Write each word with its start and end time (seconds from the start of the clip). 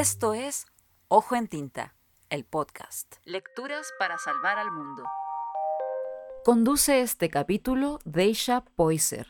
Esto 0.00 0.32
es 0.32 0.64
Ojo 1.08 1.36
en 1.36 1.46
Tinta, 1.46 1.94
el 2.30 2.44
podcast. 2.44 3.16
Lecturas 3.26 3.86
para 3.98 4.16
salvar 4.16 4.56
al 4.56 4.72
mundo. 4.72 5.02
Conduce 6.42 7.02
este 7.02 7.28
capítulo 7.28 7.98
Deisha 8.06 8.64
Poiser. 8.76 9.26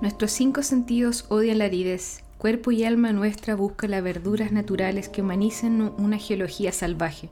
Nuestros 0.00 0.30
cinco 0.30 0.62
sentidos 0.62 1.24
odian 1.30 1.58
la 1.58 1.64
aridez. 1.64 2.22
Cuerpo 2.38 2.70
y 2.70 2.84
alma 2.84 3.10
nuestra 3.10 3.56
busca 3.56 3.88
las 3.88 4.04
verduras 4.04 4.52
naturales 4.52 5.08
que 5.08 5.22
humanicen 5.22 5.82
una 5.98 6.18
geología 6.18 6.70
salvaje. 6.70 7.28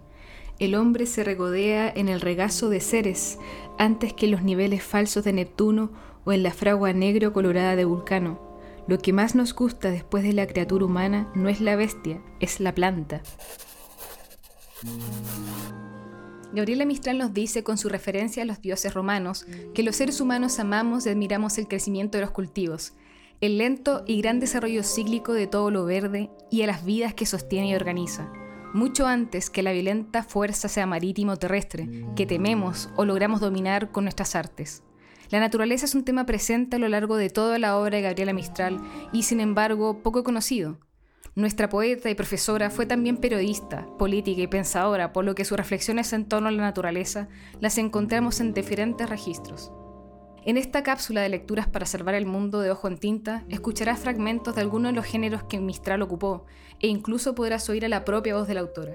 El 0.59 0.75
hombre 0.75 1.07
se 1.07 1.23
regodea 1.23 1.89
en 1.89 2.09
el 2.09 2.21
regazo 2.21 2.69
de 2.69 2.81
Ceres 2.81 3.39
antes 3.79 4.13
que 4.13 4.27
en 4.27 4.33
los 4.33 4.43
niveles 4.43 4.83
falsos 4.83 5.23
de 5.23 5.33
Neptuno 5.33 5.93
o 6.25 6.33
en 6.33 6.43
la 6.43 6.53
fragua 6.53 6.93
negro 6.93 7.33
colorada 7.33 7.77
de 7.77 7.85
Vulcano. 7.85 8.56
Lo 8.89 8.99
que 8.99 9.13
más 9.13 9.35
nos 9.35 9.55
gusta 9.55 9.91
después 9.91 10.23
de 10.23 10.33
la 10.33 10.47
criatura 10.47 10.85
humana 10.85 11.31
no 11.35 11.49
es 11.49 11.61
la 11.61 11.75
bestia, 11.75 12.23
es 12.39 12.61
la 12.61 12.75
planta. 12.75 13.21
Gabriela 16.53 16.85
Mistral 16.85 17.19
nos 17.19 17.35
dice, 17.35 17.65
con 17.65 17.79
su 17.79 17.89
referencia 17.89 18.43
a 18.43 18.47
los 18.47 18.63
dioses 18.63 18.95
romanos, 18.95 19.47
que 19.75 19.83
los 19.83 19.97
seres 19.97 20.21
humanos 20.21 20.59
amamos 20.59 21.05
y 21.05 21.11
admiramos 21.11 21.59
el 21.59 21.69
crecimiento 21.69 22.17
de 22.17 22.23
los 22.23 22.31
cultivos, 22.31 22.93
el 23.41 23.59
lento 23.59 24.05
y 24.07 24.21
gran 24.23 24.41
desarrollo 24.41 24.83
cíclico 24.83 25.33
de 25.33 25.47
todo 25.47 25.71
lo 25.71 25.85
verde 25.85 26.31
y 26.51 26.63
a 26.63 26.67
las 26.67 26.85
vidas 26.85 27.13
que 27.13 27.27
sostiene 27.27 27.69
y 27.69 27.75
organiza, 27.75 28.33
mucho 28.73 29.07
antes 29.07 29.51
que 29.51 29.63
la 29.63 29.73
violenta 29.73 30.23
fuerza 30.23 30.69
sea 30.69 30.87
marítimo 30.87 31.33
o 31.33 31.37
terrestre, 31.37 31.89
que 32.15 32.25
tememos 32.25 32.89
o 32.97 33.05
logramos 33.05 33.41
dominar 33.41 33.91
con 33.91 34.05
nuestras 34.05 34.37
artes. 34.37 34.83
La 35.31 35.41
naturaleza 35.41 35.87
es 35.87 35.95
un 35.95 36.05
tema 36.05 36.25
presente 36.25 36.77
a 36.77 36.79
lo 36.79 36.89
largo 36.89 37.17
de 37.17 37.31
toda 37.31 37.59
la 37.59 37.77
obra 37.77 37.97
de 37.97 38.03
Gabriela 38.03 38.33
Mistral 38.33 38.81
y, 39.13 39.25
sin 39.25 39.41
embargo, 39.41 40.03
poco 40.03 40.23
conocido. 40.23 40.79
Nuestra 41.35 41.69
poeta 41.69 42.09
y 42.09 42.15
profesora 42.15 42.71
fue 42.71 42.87
también 42.87 43.19
periodista, 43.19 43.87
política 43.99 44.41
y 44.41 44.47
pensadora, 44.47 45.13
por 45.13 45.25
lo 45.25 45.35
que 45.35 45.45
sus 45.45 45.59
reflexiones 45.59 46.13
en 46.13 46.25
torno 46.25 46.49
a 46.49 46.53
la 46.53 46.63
naturaleza 46.63 47.29
las 47.61 47.77
encontramos 47.77 48.41
en 48.41 48.55
diferentes 48.55 49.09
registros. 49.09 49.73
En 50.47 50.57
esta 50.57 50.85
cápsula 50.85 51.23
de 51.23 51.29
lecturas 51.29 51.67
para 51.67 51.87
salvar 51.87 52.15
el 52.15 52.25
mundo 52.25 52.61
de 52.61 52.71
ojo 52.71 52.87
en 52.87 52.99
tinta, 52.99 53.45
escucharás 53.49 53.99
fragmentos 53.99 54.55
de 54.55 54.61
algunos 54.61 54.93
de 54.93 54.97
los 54.97 55.05
géneros 55.05 55.43
que 55.43 55.59
Mistral 55.59 56.03
ocupó 56.03 56.47
e 56.81 56.87
incluso 56.87 57.35
podrás 57.35 57.69
oír 57.69 57.85
a 57.85 57.89
la 57.89 58.05
propia 58.05 58.37
voz 58.37 58.47
de 58.47 58.55
la 58.55 58.61
autora. 58.61 58.95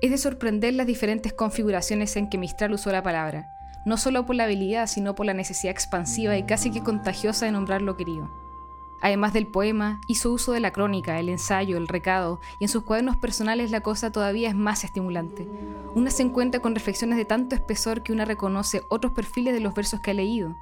Es 0.00 0.12
de 0.12 0.16
sorprender 0.16 0.74
las 0.74 0.86
diferentes 0.86 1.32
configuraciones 1.32 2.16
en 2.16 2.30
que 2.30 2.38
Mistral 2.38 2.72
usó 2.72 2.92
la 2.92 3.02
palabra, 3.02 3.46
no 3.84 3.96
solo 3.96 4.26
por 4.26 4.36
la 4.36 4.44
habilidad, 4.44 4.86
sino 4.86 5.14
por 5.14 5.26
la 5.26 5.34
necesidad 5.34 5.72
expansiva 5.72 6.36
y 6.36 6.44
casi 6.44 6.70
que 6.70 6.82
contagiosa 6.82 7.46
de 7.46 7.52
nombrar 7.52 7.82
lo 7.82 7.96
querido. 7.96 8.28
Además 9.00 9.32
del 9.32 9.46
poema, 9.46 10.00
hizo 10.06 10.30
uso 10.30 10.52
de 10.52 10.60
la 10.60 10.72
crónica, 10.72 11.18
el 11.18 11.30
ensayo, 11.30 11.78
el 11.78 11.88
recado, 11.88 12.38
y 12.58 12.64
en 12.64 12.68
sus 12.68 12.82
cuadernos 12.82 13.16
personales 13.16 13.70
la 13.70 13.80
cosa 13.80 14.12
todavía 14.12 14.50
es 14.50 14.54
más 14.54 14.84
estimulante. 14.84 15.48
Una 15.94 16.10
se 16.10 16.22
encuentra 16.22 16.60
con 16.60 16.74
reflexiones 16.74 17.16
de 17.16 17.24
tanto 17.24 17.54
espesor 17.54 18.02
que 18.02 18.12
una 18.12 18.26
reconoce 18.26 18.82
otros 18.88 19.12
perfiles 19.12 19.54
de 19.54 19.60
los 19.60 19.74
versos 19.74 20.00
que 20.00 20.10
ha 20.10 20.14
leído. 20.14 20.54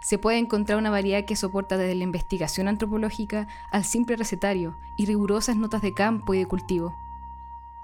Se 0.00 0.18
puede 0.18 0.36
encontrar 0.36 0.78
una 0.78 0.90
variedad 0.90 1.24
que 1.24 1.36
soporta 1.36 1.78
desde 1.78 1.94
la 1.94 2.04
investigación 2.04 2.68
antropológica 2.68 3.48
al 3.70 3.84
simple 3.84 4.16
recetario 4.16 4.76
y 4.96 5.06
rigurosas 5.06 5.56
notas 5.56 5.80
de 5.80 5.94
campo 5.94 6.34
y 6.34 6.38
de 6.38 6.46
cultivo. 6.46 6.94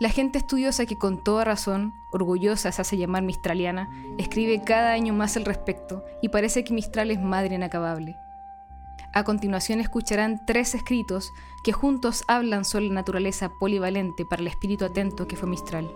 La 0.02 0.08
gente 0.08 0.36
estudiosa 0.36 0.84
que 0.84 0.98
con 0.98 1.22
toda 1.22 1.44
razón, 1.44 1.94
orgullosa 2.10 2.72
se 2.72 2.82
hace 2.82 2.96
llamar 2.96 3.22
mistraliana, 3.22 3.88
escribe 4.18 4.60
cada 4.64 4.90
año 4.90 5.14
más 5.14 5.36
al 5.36 5.44
respecto 5.44 6.02
y 6.20 6.30
parece 6.30 6.64
que 6.64 6.74
Mistral 6.74 7.12
es 7.12 7.20
madre 7.20 7.54
inacabable. 7.54 8.16
A 9.14 9.22
continuación 9.22 9.78
escucharán 9.78 10.44
tres 10.44 10.74
escritos 10.74 11.32
que 11.62 11.70
juntos 11.70 12.24
hablan 12.26 12.64
sobre 12.64 12.88
la 12.88 12.94
naturaleza 12.94 13.52
polivalente 13.60 14.24
para 14.24 14.42
el 14.42 14.48
espíritu 14.48 14.86
atento 14.86 15.28
que 15.28 15.36
fue 15.36 15.48
Mistral. 15.48 15.88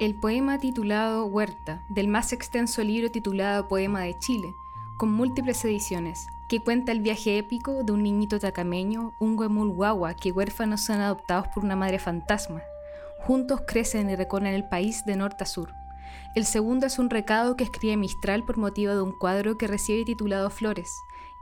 El 0.00 0.16
poema 0.16 0.58
titulado 0.58 1.24
Huerta, 1.26 1.84
del 1.88 2.08
más 2.08 2.32
extenso 2.32 2.82
libro 2.82 3.12
titulado 3.12 3.68
Poema 3.68 4.00
de 4.00 4.18
Chile, 4.18 4.52
con 5.00 5.12
múltiples 5.12 5.64
ediciones, 5.64 6.26
que 6.46 6.60
cuenta 6.60 6.92
el 6.92 7.00
viaje 7.00 7.38
épico 7.38 7.84
de 7.84 7.92
un 7.92 8.02
niñito 8.02 8.38
tacameño, 8.38 9.14
un 9.18 9.38
huemul 9.38 9.70
guagua, 9.70 10.12
que 10.12 10.30
huérfanos 10.30 10.82
son 10.82 11.00
adoptados 11.00 11.48
por 11.48 11.64
una 11.64 11.74
madre 11.74 11.98
fantasma. 11.98 12.60
Juntos 13.20 13.62
crecen 13.66 14.10
y 14.10 14.14
recorren 14.14 14.52
el 14.52 14.68
país 14.68 15.06
de 15.06 15.16
norte 15.16 15.44
a 15.44 15.46
sur. 15.46 15.72
El 16.34 16.44
segundo 16.44 16.86
es 16.86 16.98
un 16.98 17.08
recado 17.08 17.56
que 17.56 17.64
escribe 17.64 17.96
Mistral 17.96 18.44
por 18.44 18.58
motivo 18.58 18.92
de 18.92 19.00
un 19.00 19.12
cuadro 19.12 19.56
que 19.56 19.66
recibe 19.66 20.04
titulado 20.04 20.50
Flores, 20.50 20.92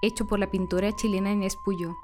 hecho 0.02 0.28
por 0.28 0.38
la 0.38 0.52
pintora 0.52 0.94
chilena 0.94 1.32
Inés 1.32 1.56
Puyó. 1.56 1.96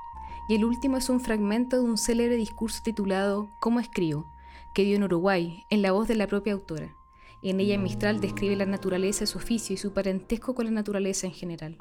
Y 0.48 0.56
el 0.56 0.64
último 0.64 0.96
es 0.96 1.08
un 1.08 1.20
fragmento 1.20 1.76
de 1.76 1.84
un 1.84 1.98
célebre 1.98 2.34
discurso 2.34 2.82
titulado 2.82 3.48
¿Cómo 3.60 3.78
escribo?, 3.78 4.26
que 4.74 4.82
dio 4.82 4.96
en 4.96 5.04
Uruguay, 5.04 5.66
en 5.70 5.82
la 5.82 5.92
voz 5.92 6.08
de 6.08 6.16
la 6.16 6.26
propia 6.26 6.54
autora. 6.54 6.96
En 7.44 7.60
ella 7.60 7.76
Mistral 7.76 8.22
describe 8.22 8.56
la 8.56 8.64
naturaleza 8.64 9.20
de 9.20 9.26
su 9.26 9.36
oficio 9.36 9.74
y 9.74 9.76
su 9.76 9.92
parentesco 9.92 10.54
con 10.54 10.64
la 10.64 10.70
naturaleza 10.70 11.26
en 11.26 11.34
general. 11.34 11.76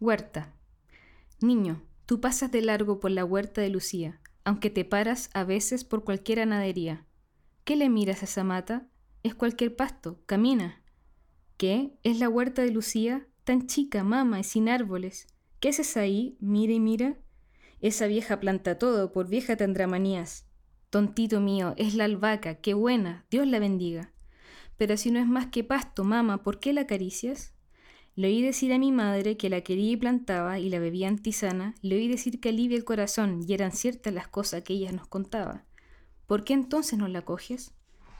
Huerta. 0.00 0.56
Niño, 1.40 1.84
tú 2.04 2.20
pasas 2.20 2.50
de 2.50 2.62
largo 2.62 2.98
por 2.98 3.12
la 3.12 3.24
huerta 3.24 3.60
de 3.60 3.68
Lucía, 3.68 4.20
aunque 4.42 4.70
te 4.70 4.84
paras 4.84 5.30
a 5.34 5.44
veces 5.44 5.84
por 5.84 6.02
cualquier 6.02 6.40
anadería. 6.40 7.06
¿Qué 7.62 7.76
le 7.76 7.88
miras 7.88 8.22
a 8.22 8.24
esa 8.24 8.42
mata? 8.42 8.88
Es 9.22 9.36
cualquier 9.36 9.76
pasto, 9.76 10.20
camina. 10.26 10.82
¿Qué? 11.58 11.92
¿Es 12.02 12.18
la 12.18 12.28
huerta 12.28 12.62
de 12.62 12.72
Lucía? 12.72 13.28
Tan 13.44 13.68
chica, 13.68 14.02
mama, 14.02 14.40
y 14.40 14.44
sin 14.44 14.68
árboles. 14.68 15.28
¿Qué 15.60 15.68
haces 15.68 15.96
ahí? 15.96 16.36
Mira 16.40 16.72
y 16.72 16.80
mira. 16.80 17.18
Esa 17.80 18.08
vieja 18.08 18.40
planta 18.40 18.78
todo, 18.78 19.12
por 19.12 19.28
vieja 19.28 19.56
tendrá 19.56 19.86
manías. 19.86 20.49
Tontito 20.90 21.40
mío, 21.40 21.74
es 21.76 21.94
la 21.94 22.04
albahaca, 22.04 22.56
qué 22.56 22.74
buena, 22.74 23.24
Dios 23.30 23.46
la 23.46 23.60
bendiga. 23.60 24.10
Pero 24.76 24.96
si 24.96 25.12
no 25.12 25.20
es 25.20 25.26
más 25.26 25.46
que 25.46 25.62
pasto, 25.62 26.02
mama, 26.02 26.42
¿por 26.42 26.58
qué 26.58 26.72
la 26.72 26.80
acaricias? 26.80 27.54
Le 28.16 28.26
oí 28.26 28.42
decir 28.42 28.72
a 28.72 28.78
mi 28.78 28.90
madre 28.90 29.36
que 29.36 29.48
la 29.48 29.60
quería 29.60 29.92
y 29.92 29.96
plantaba 29.96 30.58
y 30.58 30.68
la 30.68 30.80
bebía 30.80 31.06
en 31.06 31.18
tisana, 31.18 31.76
le 31.80 31.94
oí 31.94 32.08
decir 32.08 32.40
que 32.40 32.48
alivia 32.48 32.76
el 32.76 32.84
corazón 32.84 33.44
y 33.46 33.54
eran 33.54 33.70
ciertas 33.70 34.12
las 34.12 34.26
cosas 34.26 34.64
que 34.64 34.72
ella 34.72 34.90
nos 34.90 35.06
contaba. 35.06 35.64
¿Por 36.26 36.42
qué 36.42 36.54
entonces 36.54 36.98
no 36.98 37.06
la 37.06 37.22
coges? 37.22 37.72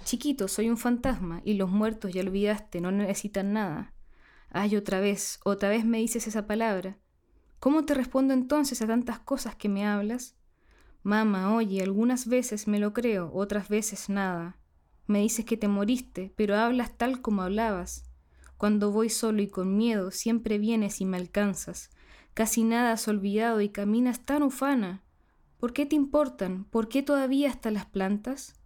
Chiquito, 0.05 0.47
soy 0.47 0.71
un 0.71 0.79
fantasma 0.79 1.43
y 1.45 1.55
los 1.55 1.71
muertos 1.71 2.13
ya 2.13 2.23
olvidaste, 2.23 2.81
no 2.81 2.93
necesitan 2.93 3.53
nada. 3.53 3.93
Ay, 4.49 4.77
otra 4.77 5.01
vez, 5.01 5.41
otra 5.45 5.69
vez 5.69 5.85
me 5.85 5.99
dices 5.99 6.29
esa 6.29 6.47
palabra. 6.47 6.99
¿Cómo 7.59 7.85
te 7.85 7.95
respondo 7.95 8.33
entonces 8.33 8.81
a 8.81 8.87
tantas 8.87 9.19
cosas 9.19 9.57
que 9.57 9.69
me 9.69 9.85
hablas? 9.85 10.37
Mamá, 11.03 11.55
oye, 11.55 11.83
algunas 11.83 12.27
veces 12.27 12.69
me 12.69 12.78
lo 12.78 12.93
creo, 12.93 13.31
otras 13.33 13.71
veces 13.71 14.11
nada. 14.11 14.59
Me 15.06 15.21
dices 15.21 15.47
que 15.47 15.56
te 15.56 15.66
moriste, 15.66 16.34
pero 16.37 16.56
hablas 16.56 16.99
tal 16.99 17.22
como 17.22 17.43
hablabas. 17.43 18.05
Cuando 18.59 18.93
voy 18.93 19.09
solo 19.09 19.41
y 19.41 19.49
con 19.49 19.78
miedo, 19.78 20.10
siempre 20.10 20.59
vienes 20.59 21.00
y 21.00 21.06
me 21.06 21.16
alcanzas. 21.16 21.89
Casi 22.34 22.65
nada 22.65 22.93
has 22.93 23.09
olvidado 23.09 23.62
y 23.62 23.71
caminas 23.71 24.27
tan 24.27 24.43
ufana. 24.43 25.03
¿Por 25.56 25.72
qué 25.72 25.87
te 25.87 25.97
importan? 25.97 26.65
¿Por 26.65 26.89
qué 26.89 27.03
todavía 27.03 27.49
hasta 27.49 27.71
las 27.71 27.87
plantas? 27.87 28.60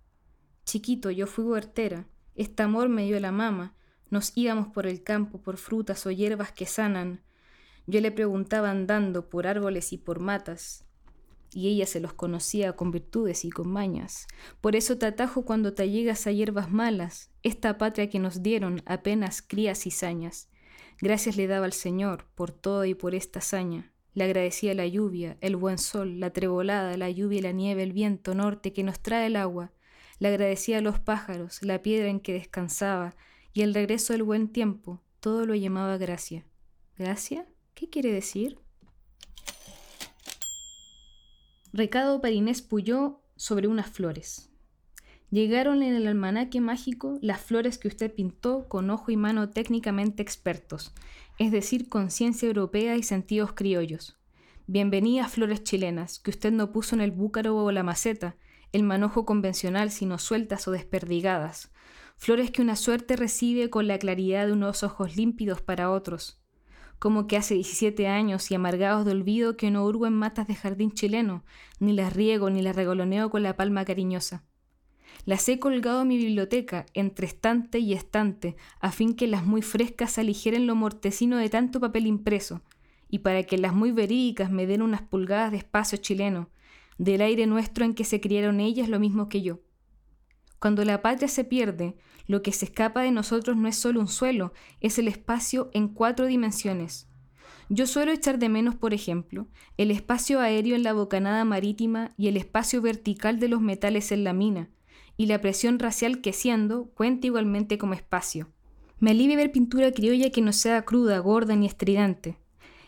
Chiquito, 0.65 1.13
yo 1.13 1.29
fui 1.29 1.45
huertera. 1.45 2.09
Este 2.35 2.65
amor 2.65 2.89
me 2.89 3.05
dio 3.05 3.21
la 3.21 3.31
mama. 3.31 3.77
Nos 4.11 4.33
íbamos 4.35 4.69
por 4.69 4.89
el 4.89 5.05
campo 5.05 5.41
por 5.41 5.57
frutas 5.57 6.05
o 6.05 6.11
hierbas 6.11 6.51
que 6.51 6.67
sanan. 6.67 7.23
Yo 7.87 8.01
le 8.01 8.11
preguntaba 8.11 8.71
andando 8.71 9.29
por 9.29 9.47
árboles 9.47 9.93
y 9.93 9.99
por 9.99 10.19
matas 10.19 10.85
y 11.55 11.69
ella 11.69 11.87
se 11.87 12.01
los 12.01 12.13
conocía 12.13 12.75
con 12.75 12.91
virtudes 12.91 13.45
y 13.45 13.51
con 13.51 13.69
mañas. 13.69 14.27
Por 14.61 14.77
eso 14.77 14.99
te 14.99 15.07
atajo 15.07 15.45
cuando 15.45 15.75
te 15.75 15.89
llegas 15.89 16.27
a 16.27 16.33
hierbas 16.33 16.71
malas, 16.71 17.31
esta 17.43 17.79
patria 17.79 18.11
que 18.11 18.19
nos 18.19 18.43
dieron 18.43 18.83
apenas 18.87 19.43
crías 19.43 19.87
y 19.87 19.91
sañas. 19.91 20.49
Gracias 21.01 21.37
le 21.37 21.47
daba 21.47 21.67
al 21.67 21.73
Señor 21.73 22.27
por 22.35 22.53
todo 22.53 22.85
y 22.85 22.95
por 22.95 23.15
esta 23.15 23.39
hazaña. 23.39 23.93
Le 24.15 24.25
agradecía 24.25 24.75
la 24.75 24.87
lluvia, 24.87 25.37
el 25.41 25.57
buen 25.57 25.79
sol, 25.79 26.21
la 26.21 26.31
trebolada, 26.31 26.97
la 26.97 27.11
lluvia 27.11 27.39
y 27.39 27.43
la 27.43 27.53
nieve, 27.53 27.83
el 27.83 27.93
viento 27.93 28.35
norte 28.35 28.73
que 28.73 28.85
nos 28.85 29.01
trae 29.01 29.27
el 29.27 29.37
agua. 29.37 29.73
Le 30.21 30.29
agradecía 30.29 30.79
a 30.79 30.81
los 30.81 31.01
pájaros, 31.01 31.63
la 31.63 31.83
piedra 31.83 32.09
en 32.09 32.21
que 32.21 32.33
descansaba, 32.33 33.17
y 33.53 33.63
el 33.63 33.75
regreso 33.75 34.13
del 34.13 34.23
buen 34.23 34.49
tiempo, 34.49 35.03
todo 35.19 35.47
lo 35.47 35.55
llamaba 35.55 35.97
gracia. 35.99 36.47
¿Gracia? 36.97 37.47
¿Qué 37.75 37.91
quiere 37.91 38.13
decir? 38.13 38.64
Recado 41.77 42.21
para 42.21 42.33
Inés 42.33 42.63
Puyó 42.63 43.19
sobre 43.35 43.67
unas 43.67 43.89
flores. 43.89 44.49
Llegaron 45.33 45.83
en 45.83 45.97
el 45.97 46.07
almanaque 46.07 46.61
mágico 46.61 47.19
las 47.21 47.41
flores 47.41 47.79
que 47.79 47.89
usted 47.89 48.15
pintó 48.15 48.69
con 48.69 48.91
ojo 48.91 49.11
y 49.11 49.17
mano 49.17 49.51
técnicamente 49.51 50.23
expertos, 50.23 50.95
es 51.37 51.51
decir, 51.51 51.89
con 51.89 52.13
ciencia 52.13 52.47
europea 52.47 52.95
y 52.95 53.03
sentidos 53.03 53.55
criollos. 53.55 54.17
Bienvenidas 54.69 55.33
flores 55.33 55.65
chilenas, 55.65 56.21
que 56.21 56.31
usted 56.31 56.53
no 56.53 56.71
puso 56.71 56.95
en 56.95 57.01
el 57.01 57.11
búcaro 57.11 57.57
o 57.57 57.73
la 57.73 57.83
maceta, 57.83 58.37
el 58.71 58.85
manojo 58.85 59.27
convencional, 59.27 59.91
sino 59.91 60.19
sueltas 60.19 60.69
o 60.69 60.71
desperdigadas. 60.71 61.73
Flores 62.17 62.53
que 62.53 62.63
una 62.63 62.77
suerte 62.77 63.17
recibe 63.17 63.69
con 63.69 63.89
la 63.89 63.99
claridad 63.99 64.47
de 64.47 64.53
unos 64.53 64.85
ojos 64.85 65.17
límpidos 65.17 65.61
para 65.61 65.91
otros. 65.91 66.44
Como 67.05 67.27
que 67.27 67.37
hace 67.37 67.53
17 67.53 68.09
años 68.09 68.51
y 68.51 68.55
amargados 68.55 69.05
de 69.05 69.11
olvido 69.11 69.59
que 69.59 69.71
no 69.71 69.85
hurgo 69.85 70.07
en 70.07 70.15
matas 70.15 70.49
de 70.49 70.55
jardín 70.55 70.91
chileno, 70.91 71.45
ni 71.79 71.93
las 71.93 72.15
riego 72.15 72.49
ni 72.49 72.63
las 72.63 72.75
regoloneo 72.75 73.29
con 73.29 73.43
la 73.43 73.59
palma 73.59 73.85
cariñosa. 73.85 74.43
Las 75.27 75.47
he 75.51 75.59
colgado 75.59 76.01
en 76.01 76.09
mi 76.09 76.17
biblioteca, 76.17 76.87
entre 76.95 77.27
estante 77.27 77.79
y 77.79 77.93
estante, 77.93 78.57
a 78.81 78.91
fin 78.91 79.13
que 79.13 79.27
las 79.27 79.45
muy 79.45 79.61
frescas 79.61 80.17
aligeren 80.17 80.67
lo 80.67 80.77
mortecino 80.77 81.37
de 81.37 81.51
tanto 81.51 81.79
papel 81.79 82.07
impreso, 82.07 82.63
y 83.11 83.19
para 83.19 83.43
que 83.43 83.59
las 83.59 83.75
muy 83.75 83.93
verídicas 83.93 84.51
me 84.51 84.67
den 84.67 84.81
unas 84.81 85.03
pulgadas 85.03 85.51
de 85.51 85.59
espacio 85.59 85.99
chileno, 85.99 86.49
del 86.97 87.21
aire 87.21 87.47
nuestro 87.47 87.85
en 87.85 87.93
que 87.93 88.05
se 88.05 88.23
criaron 88.23 88.61
ellas 88.61 88.89
lo 88.89 88.99
mismo 88.99 89.29
que 89.29 89.43
yo. 89.43 89.61
Cuando 90.59 90.85
la 90.85 91.03
patria 91.03 91.29
se 91.29 91.45
pierde, 91.45 91.97
lo 92.27 92.43
que 92.43 92.53
se 92.53 92.67
escapa 92.67 93.03
de 93.03 93.11
nosotros 93.11 93.57
no 93.57 93.69
es 93.69 93.77
solo 93.77 94.01
un 94.01 94.09
suelo, 94.09 94.53
es 94.81 94.99
el 94.99 95.09
espacio 95.09 95.71
en 95.73 95.89
cuatro 95.89 96.27
dimensiones. 96.27 97.09
Yo 97.69 97.87
suelo 97.87 98.13
echar 98.13 98.39
de 98.39 98.49
menos, 98.49 98.75
por 98.75 98.95
ejemplo, 98.95 99.49
el 99.79 99.91
espacio 99.91 100.41
aéreo 100.41 100.77
en 100.77 100.83
la 100.83 100.93
bocanada 100.93 101.45
marítima 101.45 102.13
y 102.17 102.29
el 102.29 102.37
espacio 102.37 102.83
vertical 102.83 103.39
de 103.39 103.49
los 103.49 103.61
metales 103.61 104.13
en 104.13 104.25
la 104.25 104.33
mina, 104.33 104.71
y 105.17 105.27
la 105.27 105.41
presión 105.41 105.79
racial 105.79 106.21
que 106.21 106.33
siendo 106.33 106.91
cuenta 106.91 107.27
igualmente 107.27 107.79
como 107.79 107.95
espacio. 107.95 108.51
Me 109.01 109.11
alivia 109.11 109.37
ver 109.37 109.53
pintura 109.53 109.93
criolla 109.93 110.31
que 110.31 110.41
no 110.41 110.53
sea 110.53 110.85
cruda, 110.85 111.19
gorda 111.19 111.57
ni 111.57 111.67
estridente. 111.67 112.39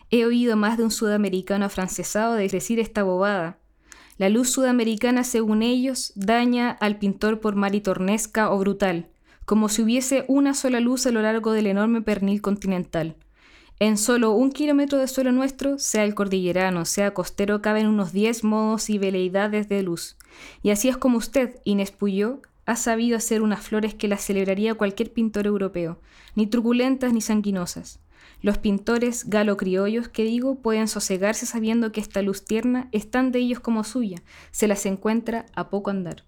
He 0.09 0.25
oído 0.25 0.55
más 0.55 0.77
de 0.77 0.83
un 0.83 0.91
sudamericano 0.91 1.65
afrancesado 1.65 2.33
decir 2.33 2.79
esta 2.79 3.03
bobada. 3.03 3.59
La 4.17 4.29
luz 4.29 4.49
sudamericana, 4.49 5.23
según 5.23 5.61
ellos, 5.61 6.11
daña 6.15 6.71
al 6.71 6.97
pintor 6.97 7.39
por 7.39 7.55
maritornesca 7.55 8.49
o 8.49 8.57
brutal, 8.57 9.09
como 9.45 9.69
si 9.69 9.83
hubiese 9.83 10.25
una 10.27 10.55
sola 10.55 10.79
luz 10.79 11.05
a 11.05 11.11
lo 11.11 11.21
largo 11.21 11.51
del 11.51 11.67
enorme 11.67 12.01
pernil 12.01 12.41
continental. 12.41 13.15
En 13.79 13.95
solo 13.95 14.31
un 14.31 14.51
kilómetro 14.51 14.97
de 14.97 15.07
suelo 15.07 15.31
nuestro, 15.31 15.77
sea 15.77 16.03
el 16.03 16.15
cordillerano, 16.15 16.83
sea 16.85 17.13
costero, 17.13 17.61
caben 17.61 17.85
unos 17.85 18.11
diez 18.11 18.43
modos 18.43 18.89
y 18.89 18.97
veleidades 18.97 19.69
de 19.69 19.83
luz. 19.83 20.17
Y 20.63 20.71
así 20.71 20.89
es 20.89 20.97
como 20.97 21.19
usted, 21.19 21.59
Inés 21.63 21.91
Puyó, 21.91 22.41
ha 22.65 22.75
sabido 22.75 23.17
hacer 23.17 23.43
unas 23.43 23.61
flores 23.61 23.93
que 23.93 24.07
las 24.07 24.23
celebraría 24.23 24.73
cualquier 24.73 25.13
pintor 25.13 25.45
europeo, 25.45 25.99
ni 26.33 26.47
truculentas 26.47 27.13
ni 27.13 27.21
sanguinosas. 27.21 27.99
Los 28.41 28.57
pintores 28.57 29.29
galo-criollos 29.29 30.09
que 30.09 30.23
digo 30.23 30.61
pueden 30.61 30.87
sosegarse 30.87 31.45
sabiendo 31.45 31.91
que 31.91 31.99
esta 31.99 32.21
luz 32.21 32.45
tierna 32.45 32.89
es 32.91 33.09
tan 33.09 33.31
de 33.31 33.39
ellos 33.39 33.59
como 33.59 33.83
suya, 33.83 34.21
se 34.51 34.67
las 34.67 34.85
encuentra 34.85 35.45
a 35.55 35.69
poco 35.69 35.89
andar. 35.89 36.25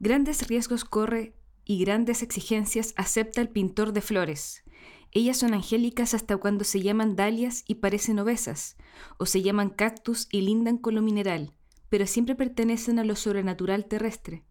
Grandes 0.00 0.46
riesgos 0.48 0.84
corre 0.84 1.34
y 1.64 1.84
grandes 1.84 2.22
exigencias 2.22 2.94
acepta 2.96 3.40
el 3.40 3.48
pintor 3.48 3.92
de 3.92 4.00
flores, 4.00 4.64
ellas 5.12 5.38
son 5.38 5.54
angélicas 5.54 6.12
hasta 6.12 6.36
cuando 6.36 6.64
se 6.64 6.82
llaman 6.82 7.16
dalias 7.16 7.64
y 7.66 7.76
parecen 7.76 8.18
obesas, 8.18 8.76
o 9.16 9.26
se 9.26 9.42
llaman 9.42 9.70
cactus 9.70 10.28
y 10.30 10.42
lindan 10.42 10.76
con 10.76 10.94
lo 10.94 11.02
mineral, 11.02 11.54
pero 11.88 12.06
siempre 12.06 12.34
pertenecen 12.34 12.98
a 12.98 13.04
lo 13.04 13.16
sobrenatural 13.16 13.86
terrestre. 13.86 14.44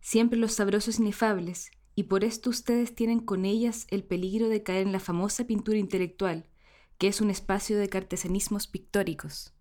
Siempre 0.00 0.38
los 0.38 0.52
sabrosos 0.52 0.98
inefables, 0.98 1.70
y 1.98 2.04
por 2.04 2.22
esto 2.22 2.48
ustedes 2.48 2.94
tienen 2.94 3.18
con 3.18 3.44
ellas 3.44 3.88
el 3.90 4.04
peligro 4.04 4.48
de 4.48 4.62
caer 4.62 4.86
en 4.86 4.92
la 4.92 5.00
famosa 5.00 5.48
pintura 5.48 5.78
intelectual, 5.78 6.46
que 6.96 7.08
es 7.08 7.20
un 7.20 7.28
espacio 7.28 7.76
de 7.76 7.88
cartesanismos 7.88 8.68
pictóricos. 8.68 9.52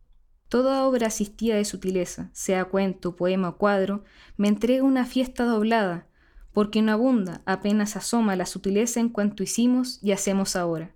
Toda 0.47 0.85
obra 0.85 1.07
asistida 1.07 1.55
de 1.55 1.65
sutileza, 1.65 2.29
sea 2.33 2.65
cuento, 2.65 3.15
poema 3.15 3.49
o 3.49 3.57
cuadro, 3.57 4.03
me 4.37 4.49
entrega 4.49 4.83
una 4.83 5.07
fiesta 5.07 5.45
doblada, 5.45 6.09
porque 6.53 6.83
no 6.83 6.91
abunda, 6.91 7.41
apenas 7.47 7.95
asoma 7.95 8.35
la 8.35 8.45
sutileza 8.45 8.99
en 8.99 9.09
cuanto 9.09 9.41
hicimos 9.41 9.97
y 10.03 10.11
hacemos 10.11 10.55
ahora. 10.55 10.93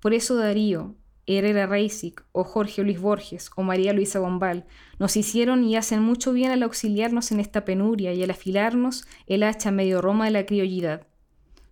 Por 0.00 0.14
eso 0.14 0.36
Darío, 0.36 0.96
Herrera 1.36 1.66
Reisig, 1.66 2.14
o 2.32 2.44
Jorge 2.44 2.82
Luis 2.82 3.00
Borges, 3.00 3.50
o 3.56 3.62
María 3.62 3.92
Luisa 3.92 4.20
Bombal, 4.20 4.64
nos 4.98 5.16
hicieron 5.16 5.64
y 5.64 5.76
hacen 5.76 6.02
mucho 6.02 6.32
bien 6.32 6.50
al 6.50 6.62
auxiliarnos 6.62 7.32
en 7.32 7.40
esta 7.40 7.64
penuria 7.64 8.12
y 8.12 8.22
al 8.22 8.30
afilarnos 8.30 9.06
el 9.26 9.42
hacha 9.42 9.70
medio 9.70 10.00
roma 10.00 10.26
de 10.26 10.30
la 10.30 10.46
criollidad. 10.46 11.06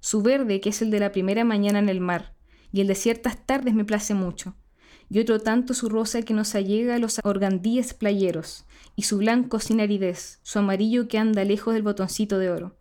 Su 0.01 0.23
verde, 0.23 0.61
que 0.61 0.71
es 0.71 0.83
el 0.83 0.91
de 0.91 1.01
la 1.01 1.13
primera 1.13 1.45
mañana 1.45 1.79
en 1.79 1.89
el 1.89 2.01
mar, 2.01 2.35
y 2.73 2.81
el 2.81 2.87
de 2.87 2.95
ciertas 2.95 3.47
tardes 3.47 3.75
me 3.75 3.85
place 3.85 4.15
mucho, 4.15 4.55
y 5.09 5.19
otro 5.19 5.41
tanto 5.41 5.75
su 5.75 5.89
rosa 5.89 6.23
que 6.23 6.35
nos 6.35 6.55
allega 6.55 6.95
a 6.95 6.99
los 6.99 7.21
organdíes 7.25 7.95
playeros, 7.95 8.65
y 8.97 9.03
su 9.03 9.19
blanco 9.19 9.59
sin 9.59 9.81
aridez, 9.81 10.41
su 10.43 10.59
amarillo 10.59 11.09
que 11.09 11.19
anda 11.19 11.45
lejos 11.45 11.75
del 11.75 11.83
botoncito 11.83 12.39
de 12.39 12.51
oro 12.51 12.77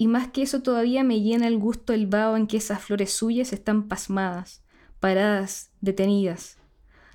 y 0.00 0.06
más 0.06 0.28
que 0.28 0.40
eso 0.40 0.62
todavía 0.62 1.04
me 1.04 1.20
llena 1.20 1.46
el 1.46 1.58
gusto 1.58 1.92
el 1.92 2.06
vaho 2.06 2.34
en 2.34 2.46
que 2.46 2.56
esas 2.56 2.82
flores 2.82 3.12
suyas 3.12 3.52
están 3.52 3.86
pasmadas, 3.86 4.62
paradas, 4.98 5.69
detenidas. 5.80 6.58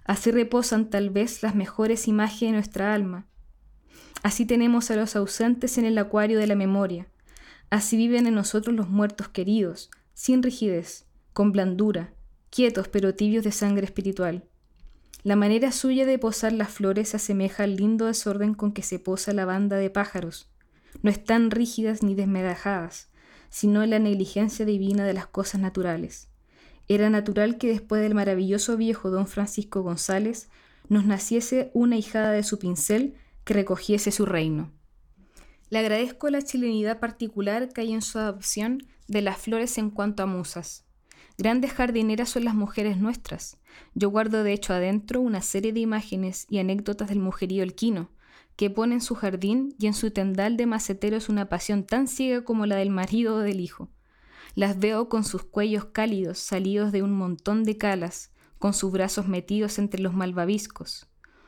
Así 0.06 0.31
reposan 0.31 0.89
tal 0.89 1.09
vez 1.09 1.44
las 1.44 1.56
mejores 1.56 2.07
imágenes 2.07 2.51
de 2.51 2.51
nuestra 2.51 2.94
alma. 2.94 3.25
Así 4.23 4.45
tenemos 4.45 4.91
a 4.91 4.95
los 4.95 5.15
ausentes 5.15 5.77
en 5.77 5.85
el 5.85 5.97
acuario 5.97 6.39
de 6.39 6.47
la 6.47 6.56
memoria. 6.56 7.07
Así 7.69 7.97
viven 7.97 8.27
en 8.27 8.35
nosotros 8.35 8.75
los 8.75 8.89
muertos 8.89 9.27
queridos, 9.29 9.89
sin 10.13 10.44
rigidez, 10.44 11.06
con 11.33 11.51
blandura, 11.51 12.13
quietos 12.50 12.88
pero 12.88 13.15
tibios 13.15 13.44
de 13.44 13.51
sangre 13.51 13.85
espiritual. 13.85 14.45
La 15.23 15.35
manera 15.35 15.71
suya 15.71 16.06
de 16.06 16.19
posar 16.19 16.53
las 16.53 16.69
flores 16.69 17.09
se 17.09 17.17
asemeja 17.17 17.63
al 17.63 17.75
lindo 17.75 18.06
desorden 18.06 18.53
con 18.53 18.71
que 18.71 18.83
se 18.83 19.00
posa 19.00 19.33
la 19.33 19.45
banda 19.45 19.77
de 19.77 19.89
pájaros, 19.89 20.50
no 21.01 21.12
están 21.12 21.51
rígidas 21.51 22.03
ni 22.03 22.15
desmedajadas, 22.15 23.09
sino 23.50 23.85
la 23.85 24.00
negligencia 24.00 24.65
divina 24.65 25.06
de 25.06 25.13
las 25.13 25.27
cosas 25.27 25.62
naturales. 25.62 26.29
Era 26.88 27.10
natural 27.10 27.58
que 27.58 27.68
después 27.68 28.02
del 28.02 28.16
maravilloso 28.16 28.78
viejo 28.78 29.10
don 29.10 29.28
Francisco 29.28 29.82
González 29.82 30.50
nos 30.88 31.06
naciese 31.06 31.72
una 31.74 31.98
hijada 31.98 32.32
de 32.32 32.44
su 32.44 32.60
pincel 32.60 33.16
que 33.44 33.54
recogiese 33.54 34.12
su 34.12 34.26
reino. 34.26 34.72
Le 35.70 35.80
agradezco 35.80 36.30
la 36.30 36.42
chilenidad 36.42 37.00
particular 37.00 37.70
que 37.70 37.82
hay 37.82 37.94
en 37.94 38.02
su 38.02 38.20
adopción 38.20 38.86
de 39.08 39.22
las 39.22 39.38
flores 39.38 39.78
en 39.78 39.90
cuanto 39.90 40.24
a 40.24 40.28
musas. 40.28 40.86
Grandes 41.38 41.74
jardineras 41.74 42.30
son 42.30 42.46
las 42.46 42.56
mujeres 42.56 42.98
nuestras. 42.98 43.58
Yo 43.94 44.10
guardo 44.10 44.44
de 44.44 44.54
hecho 44.54 44.74
adentro 44.74 45.20
una 45.22 45.42
serie 45.42 45.74
de 45.74 45.82
imágenes 45.82 46.46
y 46.50 46.60
anécdotas 46.60 47.10
del 47.10 47.20
mujerío 47.20 47.64
elquino, 47.64 48.10
que 48.56 48.70
pone 48.70 48.96
en 48.96 49.02
su 49.02 49.16
jardín 49.16 49.76
y 49.80 49.88
en 49.88 49.94
su 49.94 50.12
tendal 50.12 50.56
de 50.56 50.66
maceteros 50.66 51.28
una 51.28 51.50
pasión 51.50 51.84
tan 51.84 52.08
ciega 52.08 52.44
como 52.44 52.66
la 52.66 52.78
del 52.78 52.90
marido 52.90 53.36
o 53.36 53.40
del 53.40 53.60
hijo. 53.60 53.90
Las 54.55 54.79
veo 54.79 55.09
con 55.09 55.25
sus 55.25 55.43
cuellos 55.43 55.85
cálidos 55.85 56.39
salidos 56.39 56.93
de 56.93 57.03
un 57.03 57.12
montón 57.12 57.65
de 57.65 57.77
calas, 57.77 58.31
con 58.57 58.74
sus 58.74 58.91
brazos 58.91 59.27
metidos 59.27 59.77
entre 59.79 60.01
los 60.01 60.13
malvaviscos. 60.13 61.07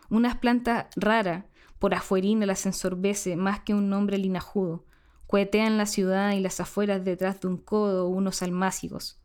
Una 0.10 0.42
planta 0.42 0.90
rara, 0.96 1.48
por 1.80 1.94
afuerina 1.94 2.46
las 2.46 2.66
ensorbece 2.66 3.38
más 3.38 3.62
que 3.62 3.74
un 3.74 3.90
nombre 3.90 4.18
linajudo. 4.18 4.86
Cuetean 5.26 5.78
la 5.78 5.86
ciudad 5.86 6.34
y 6.34 6.42
las 6.42 6.60
afueras 6.60 7.06
detrás 7.06 7.40
de 7.40 7.48
un 7.48 7.58
codo 7.58 8.08
unos 8.10 8.42
almácigos. 8.42 9.20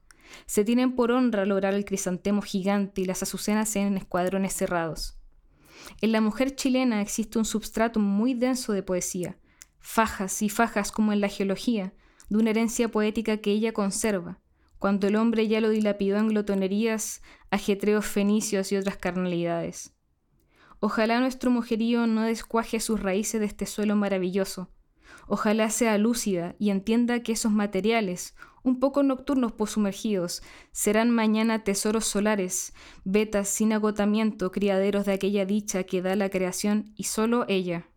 Se 0.47 0.65
tienen 0.65 0.95
por 0.95 1.11
honra 1.11 1.45
lograr 1.45 1.75
el 1.75 1.85
crisantemo 1.85 2.41
gigante 2.41 3.01
y 3.01 3.05
las 3.05 3.23
azucenas 3.23 3.75
en 3.77 3.97
escuadrones 3.97 4.53
cerrados. 4.53 5.19
En 6.01 6.13
la 6.13 6.21
mujer 6.21 6.55
chilena 6.55 7.01
existe 7.01 7.39
un 7.39 7.45
substrato 7.45 7.99
muy 7.99 8.35
denso 8.35 8.73
de 8.73 8.83
poesía, 8.83 9.39
fajas 9.81 10.41
y 10.43 10.49
fajas 10.49 10.93
como 10.93 11.13
en 11.13 11.21
la 11.21 11.29
geología, 11.29 11.93
de 12.33 12.39
una 12.39 12.49
herencia 12.49 12.89
poética 12.89 13.37
que 13.37 13.51
ella 13.51 13.73
conserva, 13.73 14.41
cuando 14.79 15.07
el 15.07 15.17
hombre 15.17 15.49
ya 15.49 15.61
lo 15.61 15.69
dilapidó 15.69 16.17
en 16.17 16.29
glotonerías, 16.29 17.21
ajetreos 17.51 18.07
fenicios 18.07 18.73
y 18.73 18.77
otras 18.79 18.97
carnalidades. 18.97 19.93
Ojalá 20.81 21.21
nuestro 21.21 21.51
mujerío 21.51 22.07
no 22.07 22.23
descuaje 22.23 22.81
sus 22.81 23.01
raíces 23.01 23.39
de 23.39 23.45
este 23.45 23.67
suelo 23.67 23.97
maravilloso. 23.97 24.71
Ojalá 25.27 25.69
sea 25.69 25.99
lúcida 25.99 26.57
y 26.59 26.71
entienda 26.71 27.23
que 27.23 27.33
esos 27.33 27.53
materiales, 27.53 28.35
un 28.63 28.81
poco 28.81 29.03
nocturnos 29.03 29.53
sumergidos, 29.67 30.43
serán 30.71 31.11
mañana 31.11 31.65
tesoros 31.65 32.07
solares, 32.07 32.73
vetas 33.05 33.49
sin 33.49 33.75
agotamiento, 33.75 34.51
criaderos 34.51 35.05
de 35.05 35.13
aquella 35.13 35.45
dicha 35.45 35.85
que 35.85 36.01
da 36.01 36.17
la 36.17 36.31
creación 36.31 36.95
y 36.97 37.05
solo 37.05 37.45
ella. 37.49 37.92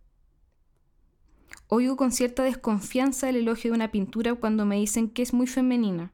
Oigo 1.67 1.95
con 1.95 2.11
cierta 2.11 2.43
desconfianza 2.43 3.27
el 3.27 3.37
elogio 3.37 3.71
de 3.71 3.75
una 3.75 3.91
pintura 3.91 4.35
cuando 4.35 4.65
me 4.65 4.75
dicen 4.75 5.09
que 5.09 5.23
es 5.23 5.33
muy 5.33 5.47
femenina, 5.47 6.13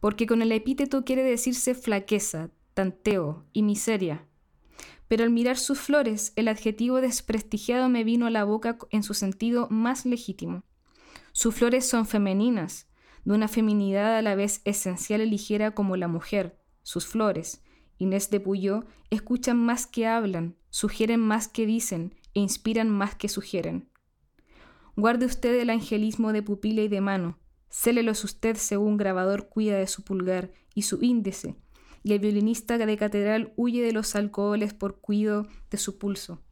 porque 0.00 0.26
con 0.26 0.42
el 0.42 0.50
epíteto 0.50 1.04
quiere 1.04 1.22
decirse 1.22 1.74
flaqueza, 1.74 2.50
tanteo 2.74 3.44
y 3.52 3.62
miseria. 3.62 4.26
Pero 5.06 5.22
al 5.22 5.30
mirar 5.30 5.58
sus 5.58 5.78
flores, 5.78 6.32
el 6.34 6.48
adjetivo 6.48 7.00
desprestigiado 7.00 7.88
me 7.88 8.02
vino 8.02 8.26
a 8.26 8.30
la 8.30 8.44
boca 8.44 8.78
en 8.90 9.02
su 9.04 9.14
sentido 9.14 9.68
más 9.70 10.04
legítimo. 10.04 10.64
Sus 11.32 11.54
flores 11.54 11.88
son 11.88 12.04
femeninas, 12.04 12.88
de 13.24 13.34
una 13.34 13.48
feminidad 13.48 14.16
a 14.16 14.22
la 14.22 14.34
vez 14.34 14.60
esencial 14.64 15.20
y 15.20 15.30
ligera 15.30 15.70
como 15.70 15.96
la 15.96 16.08
mujer, 16.08 16.58
sus 16.82 17.06
flores. 17.06 17.62
Inés 17.96 18.30
de 18.30 18.40
Puyó 18.40 18.86
escuchan 19.10 19.56
más 19.56 19.86
que 19.86 20.06
hablan, 20.06 20.56
sugieren 20.70 21.20
más 21.20 21.46
que 21.46 21.64
dicen 21.64 22.14
e 22.34 22.40
inspiran 22.40 22.88
más 22.88 23.14
que 23.14 23.28
sugieren. 23.28 23.88
Guarde 24.98 25.26
usted 25.26 25.54
el 25.60 25.70
angelismo 25.70 26.32
de 26.32 26.42
pupila 26.42 26.82
y 26.82 26.88
de 26.88 27.00
mano, 27.00 27.38
célelos 27.70 28.24
usted 28.24 28.56
según 28.56 28.96
grabador 28.96 29.48
cuida 29.48 29.78
de 29.78 29.86
su 29.86 30.02
pulgar 30.02 30.50
y 30.74 30.82
su 30.82 30.98
índice, 31.00 31.54
y 32.02 32.14
el 32.14 32.18
violinista 32.18 32.78
de 32.78 32.96
catedral 32.96 33.52
huye 33.54 33.80
de 33.80 33.92
los 33.92 34.16
alcoholes 34.16 34.74
por 34.74 34.98
cuido 34.98 35.46
de 35.70 35.78
su 35.78 35.98
pulso. 35.98 36.42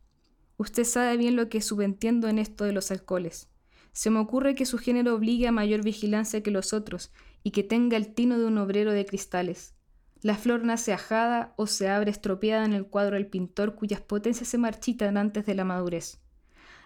Usted 0.59 0.85
sabe 0.85 1.17
bien 1.17 1.35
lo 1.35 1.49
que 1.49 1.61
subentiendo 1.61 2.29
en 2.29 2.39
esto 2.39 2.63
de 2.63 2.71
los 2.71 2.93
alcoholes. 2.93 3.49
Se 3.91 4.11
me 4.11 4.21
ocurre 4.21 4.55
que 4.55 4.65
su 4.65 4.79
género 4.79 5.17
obligue 5.17 5.49
a 5.49 5.53
mayor 5.53 5.83
vigilancia 5.83 6.45
que 6.45 6.53
los 6.53 6.73
otros 6.73 7.11
y 7.43 7.51
que 7.51 7.65
tenga 7.65 7.97
el 7.97 8.15
tino 8.15 8.39
de 8.39 8.45
un 8.45 8.59
obrero 8.59 8.93
de 8.93 9.07
cristales. 9.07 9.75
La 10.23 10.37
flor 10.37 10.63
nace 10.63 10.93
ajada 10.93 11.53
o 11.57 11.67
se 11.67 11.89
abre 11.89 12.13
estropeada 12.13 12.65
en 12.65 12.75
el 12.75 12.87
cuadro 12.87 13.17
del 13.17 13.27
pintor 13.27 13.75
cuyas 13.75 14.03
potencias 14.03 14.49
se 14.49 14.57
marchitan 14.57 15.17
antes 15.17 15.47
de 15.47 15.57
la 15.57 15.65
madurez. 15.65 16.21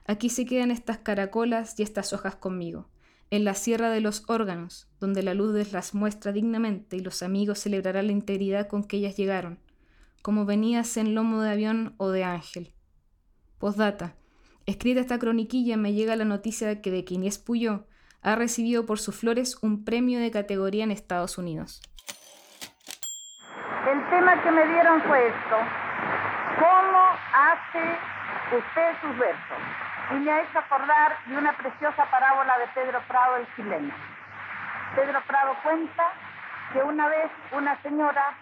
Aquí 0.07 0.28
se 0.30 0.45
quedan 0.47 0.71
estas 0.71 0.99
caracolas 0.99 1.78
y 1.78 1.83
estas 1.83 2.12
hojas 2.12 2.37
conmigo, 2.37 2.88
en 3.30 3.45
la 3.45 3.54
sierra 3.54 3.90
de 3.90 4.00
los 4.00 4.25
órganos, 4.28 4.88
donde 4.99 5.23
la 5.23 5.35
luz 5.35 5.73
las 5.73 5.95
muestra 5.95 6.33
dignamente 6.33 6.97
y 6.97 7.00
los 7.00 7.23
amigos 7.23 7.61
celebrarán 7.61 8.07
la 8.07 8.12
integridad 8.12 8.66
con 8.66 8.85
que 8.85 8.97
ellas 8.97 9.16
llegaron, 9.16 9.59
como 10.23 10.45
venías 10.45 10.97
en 10.97 11.14
lomo 11.14 11.40
de 11.42 11.50
avión 11.50 11.95
o 11.97 12.11
de 12.11 12.25
ángel. 12.25 12.75
Postdata. 13.59 14.16
Escrita 14.66 15.00
esta 15.00 15.19
croniquilla 15.19 15.76
me 15.76 15.92
llega 15.92 16.16
la 16.16 16.25
noticia 16.25 16.66
de 16.66 16.80
que 16.80 16.90
de 16.90 17.04
Quinies 17.04 17.38
Puyó 17.38 17.87
ha 18.23 18.35
recibido 18.37 18.87
por 18.87 18.99
sus 18.99 19.16
flores 19.16 19.59
un 19.62 19.85
premio 19.85 20.19
de 20.19 20.30
categoría 20.30 20.85
en 20.85 20.90
Estados 20.90 21.38
Unidos. 21.38 21.80
El 23.90 24.11
tema 24.11 24.42
que 24.42 24.50
me 24.50 24.66
dieron 24.66 25.02
fue 25.02 25.28
esto. 25.28 25.57
¿Cómo 26.59 27.00
hace 27.33 27.99
usted 28.57 29.00
sus 29.00 29.19
versos? 29.19 29.89
Y 30.11 30.14
me 30.14 30.33
ha 30.33 30.40
hecho 30.40 30.59
acordar 30.59 31.17
de 31.26 31.37
una 31.37 31.52
preciosa 31.52 32.05
parábola 32.07 32.59
de 32.59 32.67
Pedro 32.69 33.00
Prado, 33.07 33.37
el 33.37 33.55
chileno. 33.55 33.95
Pedro 34.95 35.21
Prado 35.23 35.55
cuenta 35.62 36.05
que 36.73 36.83
una 36.83 37.07
vez 37.09 37.31
una 37.52 37.76
señora 37.83 38.35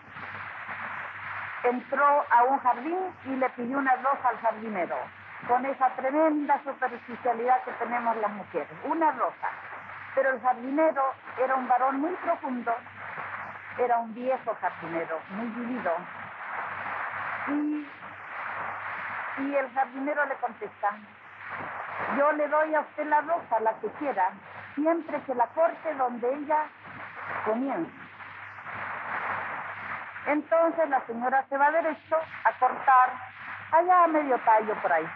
entró 1.65 2.25
a 2.31 2.45
un 2.45 2.59
jardín 2.61 2.99
y 3.27 3.37
le 3.37 3.51
pidió 3.51 3.79
una 3.79 3.95
rosa 3.97 4.29
al 4.29 4.39
jardinero 4.41 4.97
con 5.47 5.65
esa 5.67 5.89
tremenda 5.91 6.61
superficialidad 6.65 7.63
que 7.63 7.73
tenemos 7.73 8.17
las 8.17 8.31
mujeres, 8.33 8.69
una 8.85 9.13
rosa. 9.13 9.49
Pero 10.15 10.31
el 10.31 10.41
jardinero 10.41 11.03
era 11.39 11.55
un 11.55 11.69
varón 11.69 12.01
muy 12.01 12.13
profundo, 12.17 12.75
era 13.79 13.99
un 13.99 14.15
viejo 14.15 14.57
jardinero, 14.61 15.21
muy 15.31 15.47
vivido. 15.49 15.93
Y, 17.49 17.89
y 19.43 19.55
el 19.55 19.73
jardinero 19.73 20.25
le 20.27 20.35
contesta, 20.37 20.91
yo 22.17 22.33
le 22.33 22.49
doy 22.49 22.75
a 22.75 22.81
usted 22.81 23.07
la 23.07 23.21
rosa, 23.21 23.61
la 23.61 23.73
que 23.81 23.89
quiera, 23.99 24.31
siempre 24.75 25.21
que 25.23 25.35
la 25.35 25.47
corte 25.49 25.95
donde 25.95 26.33
ella 26.33 26.65
comienza. 27.45 27.93
Entonces 30.27 30.89
la 30.89 31.01
señora 31.07 31.45
se 31.49 31.57
va 31.57 31.71
derecho 31.71 32.17
a 32.45 32.53
cortar 32.59 33.13
allá 33.73 34.05
a 34.05 34.09
medio 34.09 34.39
tallo 34.41 34.75
por 34.83 34.93
ahí. 34.93 35.09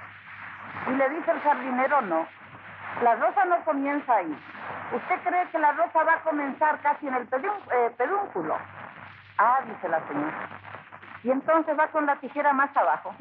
Y 0.88 0.90
le 0.92 1.08
dice 1.10 1.30
el 1.30 1.40
jardinero, 1.40 2.00
no, 2.02 2.26
la 3.02 3.16
rosa 3.16 3.44
no 3.44 3.64
comienza 3.64 4.14
ahí. 4.14 4.38
¿Usted 4.92 5.20
cree 5.22 5.48
que 5.48 5.58
la 5.58 5.72
rosa 5.72 6.02
va 6.04 6.14
a 6.14 6.20
comenzar 6.20 6.78
casi 6.80 7.08
en 7.08 7.14
el 7.14 7.28
eh, 7.32 7.94
pedúnculo? 7.96 8.56
Ah, 9.38 9.60
dice 9.66 9.88
la 9.88 10.00
señora. 10.06 10.48
Y 11.24 11.30
entonces 11.30 11.78
va 11.78 11.88
con 11.88 12.04
la 12.06 12.16
tijera 12.16 12.52
más 12.52 12.76
abajo. 12.76 13.14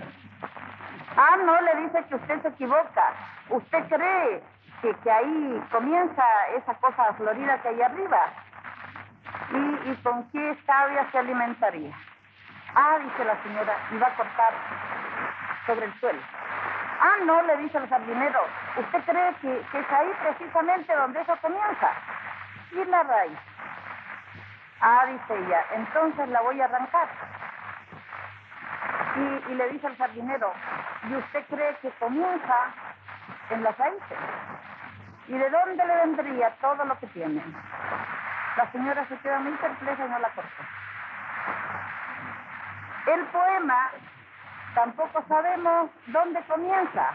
Ah, 1.24 1.38
no, 1.46 1.62
le 1.62 1.76
dice 1.84 2.04
que 2.10 2.16
usted 2.16 2.42
se 2.42 2.48
equivoca. 2.48 3.14
Usted 3.50 3.88
cree 3.90 4.42
que, 4.82 4.92
que 5.04 5.12
ahí 5.12 5.64
comienza 5.72 6.24
esa 6.58 6.74
cosa 6.76 7.14
florida 7.14 7.62
que 7.62 7.68
hay 7.68 7.82
arriba. 7.84 8.22
¿Y, 9.52 9.92
¿Y 9.92 9.96
con 9.98 10.28
qué 10.32 10.58
savia 10.66 11.08
se 11.12 11.20
alimentaría? 11.20 11.96
Ah, 12.74 12.98
dice 13.04 13.24
la 13.24 13.40
señora, 13.44 13.78
y 13.92 13.98
va 14.00 14.08
a 14.08 14.16
cortar 14.16 14.54
sobre 15.68 15.86
el 15.86 15.94
suelo. 16.00 16.22
Ah, 17.00 17.18
no, 17.24 17.40
le 17.44 17.58
dice 17.58 17.78
el 17.78 17.88
jardinero. 17.88 18.42
¿Usted 18.78 19.04
cree 19.06 19.36
que, 19.42 19.60
es 19.60 19.92
ahí 19.92 20.12
precisamente 20.24 20.96
donde 20.96 21.22
eso 21.22 21.36
comienza? 21.40 21.92
Y 22.72 22.84
la 22.86 23.04
raíz. 23.04 23.38
Ah, 24.80 25.06
dice 25.06 25.38
ella, 25.38 25.66
entonces 25.76 26.30
la 26.30 26.42
voy 26.42 26.60
a 26.62 26.66
arrancar. 26.66 27.10
Y, 29.22 29.54
le 29.54 29.70
dice 29.70 29.88
al 29.88 29.98
jardinero, 29.98 30.52
¿y 31.10 31.16
usted 31.16 31.46
cree 31.48 31.76
que 31.82 31.92
comienza 32.00 32.56
en 33.52 33.64
las 33.64 33.78
raíces? 33.78 34.18
¿Y 35.28 35.38
de 35.38 35.50
dónde 35.50 35.86
le 35.86 35.96
vendría 35.96 36.50
todo 36.62 36.84
lo 36.86 36.98
que 36.98 37.08
tiene? 37.08 37.44
La 38.58 38.72
señora 38.72 39.06
se 39.08 39.18
queda 39.18 39.40
muy 39.40 39.54
perpleja 39.54 40.06
y 40.06 40.10
no 40.10 40.20
la 40.20 40.30
cortó. 40.30 40.64
El 43.08 43.26
poema 43.26 43.92
tampoco 44.74 45.24
sabemos 45.28 45.92
dónde 46.08 46.42
comienza. 46.44 47.10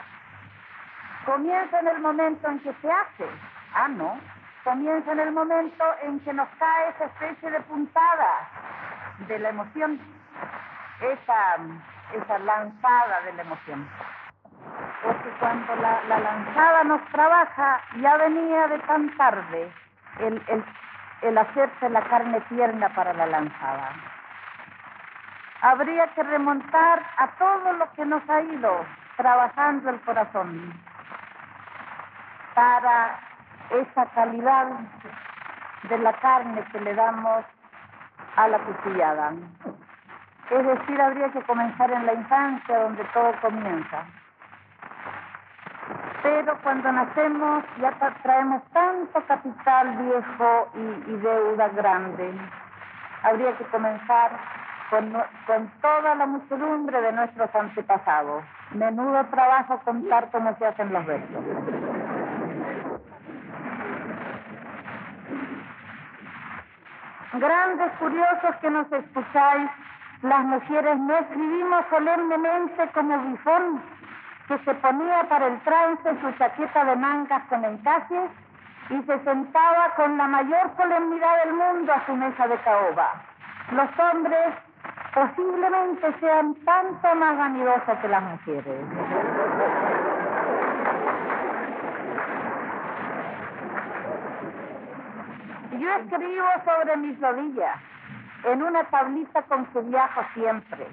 Comienza 1.25 1.81
en 1.81 1.89
el 1.89 2.01
momento 2.01 2.49
en 2.49 2.61
que 2.61 2.73
se 2.75 2.91
hace. 2.91 3.27
Ah, 3.75 3.89
no. 3.89 4.19
Comienza 4.63 5.13
en 5.13 5.21
el 5.21 5.33
momento 5.33 5.85
en 6.03 6.21
que 6.21 6.33
nos 6.33 6.49
cae 6.59 6.89
esa 6.91 7.05
especie 7.07 7.51
de 7.51 7.61
puntada 7.63 8.49
de 9.27 9.39
la 9.39 9.49
emoción, 9.49 10.01
esa, 11.01 11.57
esa 12.13 12.39
lanzada 12.39 13.21
de 13.23 13.33
la 13.35 13.43
emoción. 13.43 13.89
Porque 15.03 15.31
cuando 15.39 15.77
la, 15.77 16.03
lanzada 16.19 16.85
nos 16.85 17.05
trabaja, 17.13 17.81
ya 18.01 18.17
venía 18.17 18.69
de 18.69 18.79
tan 18.81 19.17
tarde 19.17 19.73
el, 20.21 20.43
el, 20.49 20.65
el 21.23 21.39
hacerse 21.39 21.89
la 21.89 22.03
carne 22.03 22.41
tierna 22.49 22.89
para 22.91 23.13
la 23.13 23.27
lanzada 23.27 23.93
habría 25.61 26.07
que 26.15 26.23
remontar 26.23 27.03
a 27.17 27.29
todo 27.39 27.73
lo 27.75 27.93
que 27.93 28.05
nos 28.05 28.29
ha 28.29 28.41
ido 28.43 28.85
trabajando 29.17 29.91
el 29.91 30.01
corazón 30.03 30.73
para 32.55 33.19
esa 33.71 34.07
calidad 34.15 34.67
de 35.89 35.99
la 35.99 36.13
carne 36.15 36.65
que 36.73 36.81
le 36.81 36.95
damos 36.95 37.45
a 38.37 38.49
la 38.49 38.59
cuchillada. 38.59 39.33
Es 40.51 40.65
decir, 40.65 41.01
habría 41.01 41.29
que 41.31 41.43
comenzar 41.43 41.91
en 41.91 42.07
la 42.07 42.15
infancia 42.15 42.79
donde 42.79 43.05
todo 43.07 43.33
comienza. 43.41 44.05
Pero 46.23 46.59
cuando 46.63 46.93
nacemos 46.93 47.65
ya 47.81 47.93
traemos 48.23 48.63
tanto 48.73 49.21
capital 49.27 49.97
viejo 49.97 50.69
y, 50.75 51.17
deuda 51.17 51.69
grande. 51.69 52.33
Habría 53.23 53.57
que 53.57 53.65
comenzar 53.65 54.33
con, 54.91 55.13
toda 55.81 56.15
la 56.15 56.27
muchedumbre 56.27 57.01
de 57.01 57.13
nuestros 57.13 57.55
antepasados. 57.55 58.45
Menudo 58.73 59.25
trabajo 59.27 59.81
contar 59.85 60.29
cómo 60.31 60.55
se 60.59 60.67
hacen 60.67 60.93
los 60.93 61.07
versos. 61.07 61.45
Grandes 67.35 67.93
curiosos 67.99 68.57
que 68.61 68.71
nos 68.71 68.91
escucháis, 68.93 69.71
las 70.23 70.45
mujeres 70.45 70.99
no 70.99 71.19
escribimos 71.19 71.85
solemnemente 71.91 72.89
como 72.95 73.19
Bifón, 73.19 73.83
que 74.49 74.59
se 74.59 74.75
ponía 74.75 75.25
para 75.29 75.49
el 75.49 75.61
trance 75.61 76.21
su 76.21 76.33
chaqueta 76.39 76.85
de 76.85 76.97
mangas 76.97 77.43
con 77.49 77.65
encajes 77.65 78.31
y 78.91 79.03
se 79.03 79.19
sentaba 79.25 79.95
con 79.97 80.17
la 80.17 80.27
mayor 80.29 80.71
solemnidad 80.77 81.45
del 81.45 81.55
mundo 81.55 81.93
a 81.93 82.07
su 82.07 82.15
mesa 82.15 82.47
de 82.47 82.57
caoba. 82.59 83.13
Los 83.73 83.91
hombres 83.99 84.55
posiblemente 85.13 86.15
sean 86.21 86.55
tanto 86.65 87.15
más 87.17 87.37
vanidosos 87.37 87.99
que 88.01 88.09
las 88.09 88.23
mujeres. 88.23 88.81
Yo 95.73 95.95
escribo 95.97 96.47
sobre 96.65 96.97
mis 96.97 97.21
rodillas, 97.21 97.77
en 98.47 98.63
una 98.63 98.85
tablita 98.85 99.43
con 99.43 99.67
que 99.67 99.81
viajo 99.81 100.23
siempre, 100.35 100.87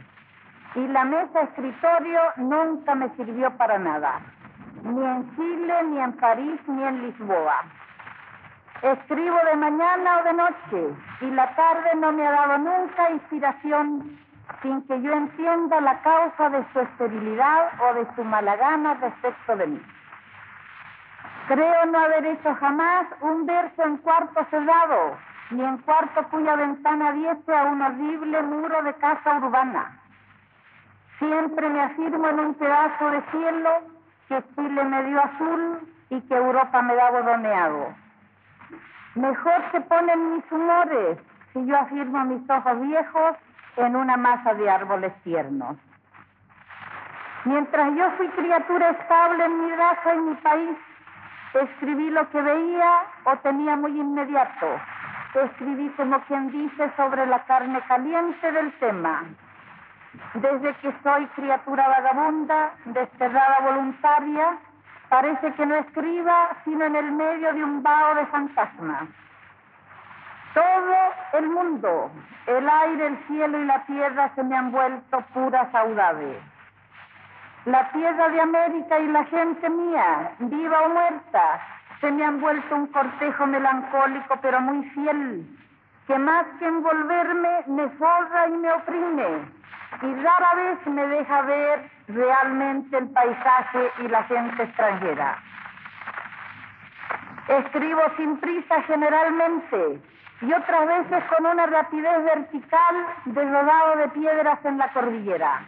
y 0.76 0.88
la 0.88 1.06
mesa 1.06 1.42
escritorio 1.42 2.20
nunca 2.38 2.96
me 2.96 3.10
sirvió 3.16 3.56
para 3.58 3.78
nada, 3.78 4.20
ni 4.84 5.06
en 5.06 5.36
Chile, 5.36 5.84
ni 5.84 6.00
en 6.00 6.14
París, 6.14 6.60
ni 6.68 6.84
en 6.84 7.02
Lisboa. 7.04 7.64
Escribo 8.82 9.38
de 9.46 9.56
mañana 9.56 10.18
o 10.20 10.24
de 10.24 10.34
noche 10.34 10.96
y 11.22 11.32
la 11.32 11.56
tarde 11.56 11.90
no 11.96 12.12
me 12.12 12.28
ha 12.28 12.32
dado 12.32 12.58
nunca 12.58 13.12
inspiración 13.12 14.20
sin 14.62 14.86
que 14.88 15.02
yo 15.02 15.14
entienda 15.14 15.80
la 15.80 16.02
causa 16.02 16.50
de 16.50 16.66
su 16.74 16.80
esterilidad 16.82 17.72
o 17.80 17.94
de 17.94 18.08
su 18.16 18.24
mala 18.24 18.56
gana 18.58 18.96
respecto 18.96 19.56
de 19.56 19.68
mí. 19.68 19.82
Creo 21.48 21.86
no 21.86 22.00
haber 22.00 22.26
hecho 22.26 22.56
jamás 22.56 23.06
un 23.22 23.46
verso 23.46 23.84
en 23.84 23.98
cuarto 23.98 24.46
cerrado, 24.50 25.18
ni 25.54 25.64
en 25.64 25.78
cuarto 25.80 26.24
cuya 26.30 26.56
ventana 26.56 27.12
diese 27.12 27.56
a 27.56 27.64
un 27.66 27.82
horrible 27.82 28.42
muro 28.44 28.82
de 28.84 28.94
casa 28.96 29.38
urbana. 29.38 30.00
Siempre 31.20 31.70
me 31.70 31.82
afirmo 31.82 32.28
en 32.28 32.40
un 32.40 32.54
pedazo 32.56 33.12
de 33.12 33.22
cielo 33.32 33.70
que 34.28 34.44
Chile 34.56 34.84
me 34.84 35.04
dio 35.04 35.22
azul 35.22 35.80
y 36.10 36.22
que 36.22 36.36
Europa 36.36 36.82
me 36.82 36.96
da 36.96 37.12
borroneado. 37.12 37.94
Mejor 39.16 39.64
se 39.72 39.82
ponen 39.82 40.36
mis 40.36 40.52
humores 40.52 41.20
si 41.54 41.66
yo 41.66 41.78
afirmo 41.78 42.26
mis 42.26 42.50
ojos 42.50 42.82
viejos 42.82 43.36
en 43.78 43.96
una 43.96 44.18
masa 44.18 44.54
de 44.56 44.70
árboles 44.70 45.14
tiernos. 45.24 45.78
Mientras 47.46 47.94
yo 47.96 48.10
fui 48.18 48.28
criatura 48.30 48.90
estable 48.90 49.46
en 49.46 49.66
mi 49.66 49.76
raza 49.76 50.16
y 50.16 50.18
mi 50.18 50.36
país, 50.36 50.78
escribí 51.54 52.10
lo 52.10 52.28
que 52.30 52.42
veía 52.42 52.92
o 53.26 53.38
tenía 53.38 53.76
muy 53.76 54.00
inmediato. 54.00 54.80
Escribí 55.34 55.90
como 55.98 56.20
quien 56.22 56.52
dice 56.52 56.92
sobre 56.96 57.26
la 57.26 57.44
carne 57.46 57.82
caliente 57.88 58.52
del 58.52 58.72
tema. 58.74 59.24
Desde 60.36 60.74
que 60.76 60.94
soy 61.02 61.26
criatura 61.28 61.88
vagabunda, 61.88 62.72
desterrada 62.86 63.60
voluntaria, 63.62 64.58
parece 65.10 65.52
que 65.54 65.66
no 65.66 65.76
escriba 65.76 66.50
sino 66.64 66.86
en 66.86 66.96
el 66.96 67.12
medio 67.12 67.54
de 67.54 67.64
un 67.64 67.82
vaho 67.82 68.16
de 68.16 68.26
fantasmas. 68.28 69.04
Todo 70.54 70.96
el 71.34 71.50
mundo, 71.50 72.12
el 72.46 72.70
aire, 72.70 73.08
el 73.08 73.18
cielo 73.26 73.60
y 73.60 73.66
la 73.66 73.84
tierra 73.86 74.32
se 74.36 74.44
me 74.44 74.56
han 74.56 74.72
vuelto 74.72 75.20
pura 75.34 75.68
saudade. 75.72 76.53
La 77.66 77.90
tierra 77.92 78.28
de 78.28 78.42
América 78.42 79.00
y 79.00 79.08
la 79.08 79.24
gente 79.24 79.70
mía, 79.70 80.32
viva 80.40 80.82
o 80.82 80.90
muerta, 80.90 81.62
se 82.02 82.12
me 82.12 82.26
han 82.26 82.42
vuelto 82.42 82.76
un 82.76 82.88
cortejo 82.88 83.48
melancólico 83.48 84.38
pero 84.42 84.60
muy 84.60 84.84
fiel, 84.90 85.48
que 86.06 86.18
más 86.18 86.46
que 86.60 86.66
envolverme 86.66 87.64
me 87.68 87.88
forra 87.92 88.48
y 88.50 88.52
me 88.52 88.70
oprime, 88.70 89.28
y 90.02 90.14
rara 90.16 90.56
vez 90.56 90.88
me 90.88 91.08
deja 91.08 91.42
ver 91.44 91.90
realmente 92.10 92.98
el 92.98 93.10
paisaje 93.12 93.92
y 94.00 94.08
la 94.10 94.24
gente 94.24 94.64
extranjera. 94.64 95.38
Escribo 97.48 98.02
sin 98.18 98.40
prisa 98.40 98.82
generalmente 98.84 100.02
y 100.42 100.52
otras 100.52 100.86
veces 100.86 101.24
con 101.34 101.46
una 101.46 101.66
rapidez 101.68 102.26
vertical 102.26 102.96
de 103.24 103.42
rodado 103.42 103.96
de 103.96 104.10
piedras 104.10 104.60
en 104.66 104.78
la 104.78 104.90
cordillera. 104.90 105.62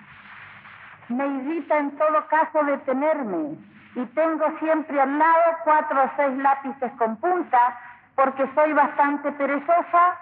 Me 1.10 1.28
irrita 1.28 1.78
en 1.78 1.92
todo 1.98 2.28
caso 2.28 2.64
detenerme 2.64 3.58
y 3.96 4.06
tengo 4.14 4.46
siempre 4.60 5.00
al 5.00 5.18
lado 5.18 5.58
cuatro 5.64 6.04
o 6.04 6.12
seis 6.18 6.38
lápices 6.38 6.92
con 6.98 7.16
punta 7.18 7.78
porque 8.16 8.50
soy 8.56 8.74
bastante 8.74 9.32
perezosa 9.34 10.18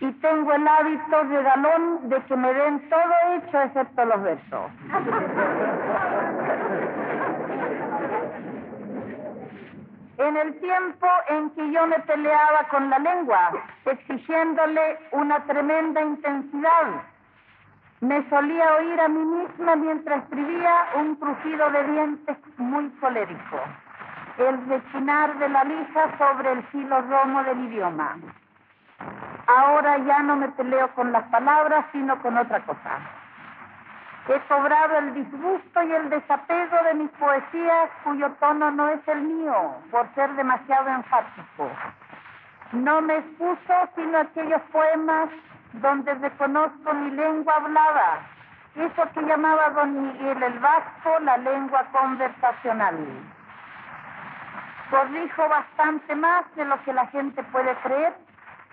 y 0.00 0.10
tengo 0.12 0.52
el 0.52 0.66
hábito 0.66 1.24
de 1.24 1.42
galón 1.42 2.08
de 2.08 2.22
que 2.24 2.36
me 2.36 2.52
den 2.52 2.88
todo 2.88 3.14
hecho 3.36 3.62
excepto 3.62 4.04
los 4.04 4.22
versos. 4.22 4.70
En 10.18 10.36
el 10.36 10.60
tiempo 10.60 11.06
en 11.28 11.50
que 11.50 11.72
yo 11.72 11.86
me 11.86 11.98
peleaba 12.00 12.68
con 12.70 12.90
la 12.90 12.98
lengua, 12.98 13.50
exigiéndole 13.84 14.98
una 15.12 15.40
tremenda 15.40 16.02
intensidad, 16.02 17.02
me 18.04 18.28
solía 18.28 18.74
oír 18.74 19.00
a 19.00 19.08
mí 19.08 19.24
misma 19.24 19.76
mientras 19.76 20.24
escribía 20.24 20.86
un 20.96 21.16
crujido 21.16 21.70
de 21.70 21.84
dientes 21.84 22.36
muy 22.58 22.90
colérico, 23.00 23.60
el 24.36 24.68
rechinar 24.68 25.38
de 25.38 25.48
la 25.48 25.64
lija 25.64 26.18
sobre 26.18 26.52
el 26.52 26.62
filo 26.64 27.00
romo 27.00 27.42
del 27.44 27.64
idioma. 27.64 28.16
Ahora 29.46 29.98
ya 29.98 30.18
no 30.20 30.36
me 30.36 30.48
peleo 30.50 30.88
con 30.94 31.12
las 31.12 31.24
palabras, 31.28 31.86
sino 31.92 32.20
con 32.20 32.36
otra 32.36 32.60
cosa. 32.60 32.98
He 34.28 34.38
cobrado 34.48 34.98
el 34.98 35.14
disgusto 35.14 35.82
y 35.82 35.92
el 35.92 36.10
desapego 36.10 36.76
de 36.84 36.94
mis 36.94 37.10
poesías 37.12 37.90
cuyo 38.04 38.30
tono 38.40 38.70
no 38.70 38.88
es 38.88 39.08
el 39.08 39.22
mío, 39.22 39.76
por 39.90 40.06
ser 40.14 40.30
demasiado 40.34 40.88
enfático. 40.88 41.70
No 42.72 43.00
me 43.00 43.16
expuso 43.16 43.74
sino 43.94 44.18
aquellos 44.18 44.62
poemas 44.72 45.28
donde 45.80 46.14
reconozco 46.14 46.94
mi 46.94 47.10
lengua 47.10 47.54
hablada, 47.56 48.20
eso 48.76 49.02
que 49.12 49.22
llamaba 49.22 49.70
don 49.70 50.02
Miguel 50.02 50.42
el 50.42 50.58
Vasco 50.58 51.18
la 51.20 51.36
lengua 51.38 51.84
conversacional. 51.92 52.98
Corrijo 54.90 55.48
bastante 55.48 56.14
más 56.14 56.44
de 56.54 56.64
lo 56.64 56.82
que 56.84 56.92
la 56.92 57.06
gente 57.08 57.42
puede 57.44 57.74
creer 57.76 58.14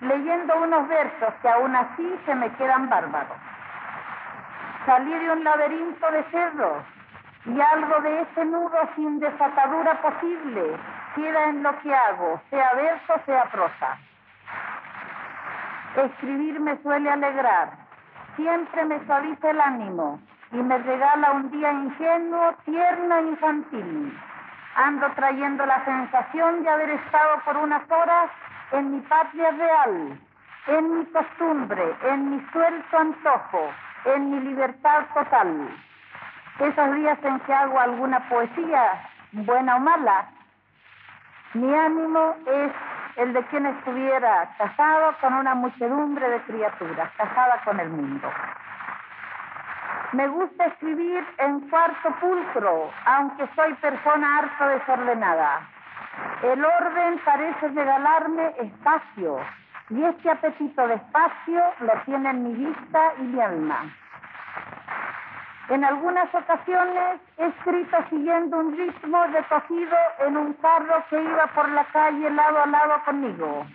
leyendo 0.01 0.55
unos 0.61 0.87
versos 0.87 1.33
que 1.41 1.49
aún 1.49 1.75
así 1.75 2.19
se 2.25 2.35
me 2.35 2.49
quedan 2.53 2.89
bárbaros. 2.89 3.37
Salí 4.85 5.13
de 5.13 5.31
un 5.31 5.43
laberinto 5.43 6.11
de 6.11 6.23
cerros 6.25 6.83
y 7.45 7.59
algo 7.59 8.01
de 8.01 8.21
ese 8.21 8.45
nudo 8.45 8.77
sin 8.95 9.19
desatadura 9.19 10.01
posible 10.01 10.77
queda 11.15 11.49
en 11.49 11.63
lo 11.63 11.77
que 11.79 11.93
hago, 11.93 12.41
sea 12.49 12.73
verso, 12.73 13.13
sea 13.25 13.45
prosa. 13.45 13.97
Escribir 15.95 16.59
me 16.59 16.77
suele 16.83 17.09
alegrar, 17.09 17.69
siempre 18.37 18.85
me 18.85 19.05
suaviza 19.05 19.49
el 19.49 19.59
ánimo 19.59 20.19
y 20.53 20.55
me 20.55 20.77
regala 20.77 21.31
un 21.31 21.51
día 21.51 21.71
ingenuo, 21.71 22.53
tierno 22.63 23.15
e 23.17 23.21
infantil. 23.23 24.19
Ando 24.75 25.09
trayendo 25.15 25.65
la 25.65 25.83
sensación 25.83 26.63
de 26.63 26.69
haber 26.69 26.91
estado 26.91 27.39
por 27.43 27.57
unas 27.57 27.83
horas 27.91 28.31
en 28.71 28.91
mi 28.91 29.01
patria 29.01 29.51
real, 29.51 30.19
en 30.67 30.97
mi 30.97 31.05
costumbre, 31.07 31.95
en 32.03 32.31
mi 32.31 32.45
suelto 32.53 32.97
antojo, 32.97 33.71
en 34.05 34.31
mi 34.31 34.39
libertad 34.39 35.05
total. 35.13 35.69
Esos 36.59 36.95
días 36.95 37.19
en 37.23 37.39
que 37.41 37.53
hago 37.53 37.79
alguna 37.79 38.29
poesía, 38.29 39.09
buena 39.33 39.75
o 39.75 39.79
mala, 39.79 40.25
mi 41.53 41.73
ánimo 41.73 42.35
es 42.45 42.71
el 43.17 43.33
de 43.33 43.43
quien 43.45 43.65
estuviera 43.65 44.49
casado 44.57 45.15
con 45.21 45.33
una 45.33 45.55
muchedumbre 45.55 46.29
de 46.29 46.41
criaturas, 46.41 47.11
casada 47.17 47.61
con 47.63 47.79
el 47.79 47.89
mundo. 47.89 48.29
Me 50.13 50.27
gusta 50.27 50.65
escribir 50.65 51.25
en 51.37 51.69
cuarto 51.69 52.09
pulcro, 52.19 52.91
aunque 53.05 53.47
soy 53.55 53.73
persona 53.75 54.39
harto 54.39 54.67
desordenada. 54.67 55.61
El 56.43 56.65
orden 56.65 57.19
parece 57.23 57.69
regalarme 57.69 58.53
espacio, 58.59 59.39
y 59.89 60.03
este 60.03 60.31
apetito 60.31 60.87
de 60.87 60.95
espacio 60.95 61.61
lo 61.79 61.93
tienen 62.05 62.43
mi 62.43 62.53
vista 62.53 63.13
y 63.19 63.21
mi 63.23 63.41
alma. 63.41 63.83
En 65.71 65.85
algunas 65.85 66.27
ocasiones 66.35 67.21
he 67.37 67.45
escrito 67.45 67.97
siguiendo 68.09 68.57
un 68.57 68.75
ritmo 68.75 69.23
recogido 69.27 69.97
en 70.19 70.35
un 70.35 70.51
carro 70.55 71.01
que 71.09 71.23
iba 71.23 71.47
por 71.55 71.69
la 71.69 71.85
calle 71.85 72.29
lado 72.29 72.63
a 72.63 72.65
lado 72.65 73.01
conmigo, 73.05 73.65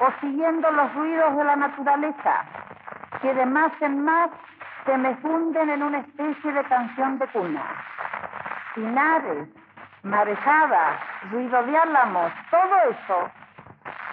o 0.00 0.06
siguiendo 0.20 0.68
los 0.72 0.92
ruidos 0.94 1.36
de 1.36 1.44
la 1.44 1.54
naturaleza, 1.54 2.44
que 3.20 3.32
de 3.34 3.46
más 3.46 3.70
en 3.82 4.04
más 4.04 4.30
se 4.84 4.98
me 4.98 5.14
funden 5.18 5.70
en 5.70 5.84
una 5.84 5.98
especie 5.98 6.52
de 6.54 6.64
canción 6.64 7.20
de 7.20 7.28
cuna. 7.28 7.62
Pinares, 8.74 9.48
marejadas, 10.02 10.98
ruido 11.30 11.62
de 11.62 11.78
álamos, 11.78 12.32
todo 12.50 12.76
eso 12.90 13.30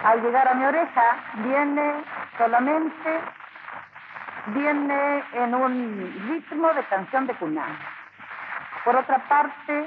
al 0.04 0.22
llegar 0.22 0.46
a 0.46 0.54
mi 0.54 0.64
oreja 0.64 1.16
viene 1.38 2.04
solamente, 2.38 3.20
viene 4.54 5.24
en 5.32 5.54
un 5.54 6.28
ritmo 6.28 6.72
de 6.72 6.82
canción 6.84 7.26
de 7.26 7.34
cuna. 7.34 7.64
Por 8.84 8.96
otra 8.96 9.18
parte, 9.28 9.86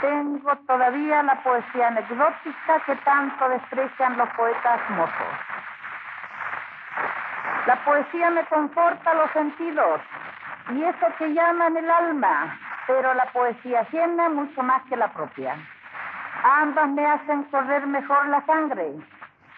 tengo 0.00 0.56
todavía 0.66 1.22
la 1.22 1.42
poesía 1.42 1.88
anecdótica 1.88 2.80
que 2.86 2.96
tanto 2.96 3.48
desprecian 3.48 4.16
los 4.16 4.28
poetas 4.30 4.80
mozos. 4.90 5.34
La 7.66 7.76
poesía 7.84 8.30
me 8.30 8.44
conforta 8.46 9.14
los 9.14 9.30
sentidos 9.32 10.00
y 10.70 10.82
eso 10.82 11.06
que 11.18 11.32
llaman 11.32 11.76
el 11.76 11.90
alma, 11.90 12.58
pero 12.86 13.14
la 13.14 13.26
poesía 13.26 13.80
ajena 13.80 14.28
mucho 14.28 14.62
más 14.62 14.82
que 14.84 14.96
la 14.96 15.08
propia. 15.12 15.56
Ambas 16.42 16.88
me 16.88 17.06
hacen 17.06 17.44
correr 17.44 17.86
mejor 17.86 18.28
la 18.28 18.44
sangre 18.46 18.94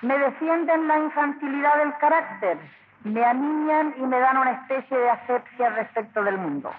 me 0.05 0.19
defienden 0.19 0.87
la 0.87 0.99
infantilidad 0.99 1.79
del 1.79 1.97
carácter, 1.97 2.59
me 3.05 3.25
aniñan 3.25 3.95
y 3.99 4.03
me 4.03 4.19
dan 4.19 4.39
una 4.39 4.53
especie 4.53 4.97
de 4.97 5.11
asepsia 5.11 5.71
respecto 5.71 6.23
del 6.25 6.39
mundo. 6.39 6.73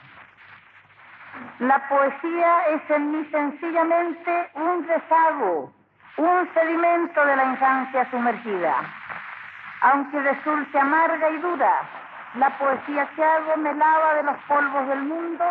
La 1.59 1.88
poesía 1.88 2.67
es 2.73 2.89
en 2.89 3.11
mí 3.11 3.27
sencillamente 3.31 4.49
un 4.55 4.88
rezago, 4.88 5.73
un 6.17 6.49
sedimento 6.53 7.25
de 7.25 7.35
la 7.35 7.45
infancia 7.45 8.09
sumergida. 8.09 8.75
Aunque 9.81 10.19
resulte 10.19 10.79
amarga 10.79 11.29
y 11.29 11.38
dura, 11.38 11.73
la 12.35 12.49
poesía 12.57 13.07
que 13.15 13.23
hago 13.23 13.57
me 13.57 13.73
lava 13.73 14.15
de 14.15 14.23
los 14.23 14.38
polvos 14.47 14.88
del 14.88 15.03
mundo 15.03 15.45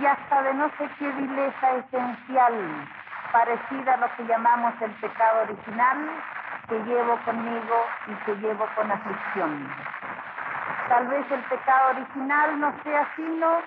y 0.00 0.04
hasta 0.04 0.42
de 0.42 0.54
no 0.54 0.68
sé 0.78 0.88
qué 0.98 1.10
vileza 1.10 1.70
esencial, 1.76 2.54
parecida 3.32 3.94
a 3.94 3.96
lo 3.98 4.16
que 4.16 4.24
llamamos 4.24 4.74
el 4.82 4.90
pecado 4.92 5.42
original, 5.42 6.10
que 6.68 6.78
llevo 6.84 7.16
conmigo 7.24 7.86
y 8.06 8.14
que 8.24 8.34
llevo 8.36 8.66
con 8.76 8.90
aflicción. 8.90 9.68
Tal 10.88 11.06
vez 11.08 11.30
el 11.30 11.40
pecado 11.44 11.90
original 11.90 12.60
no 12.60 12.72
sea 12.82 13.08
sino 13.16 13.62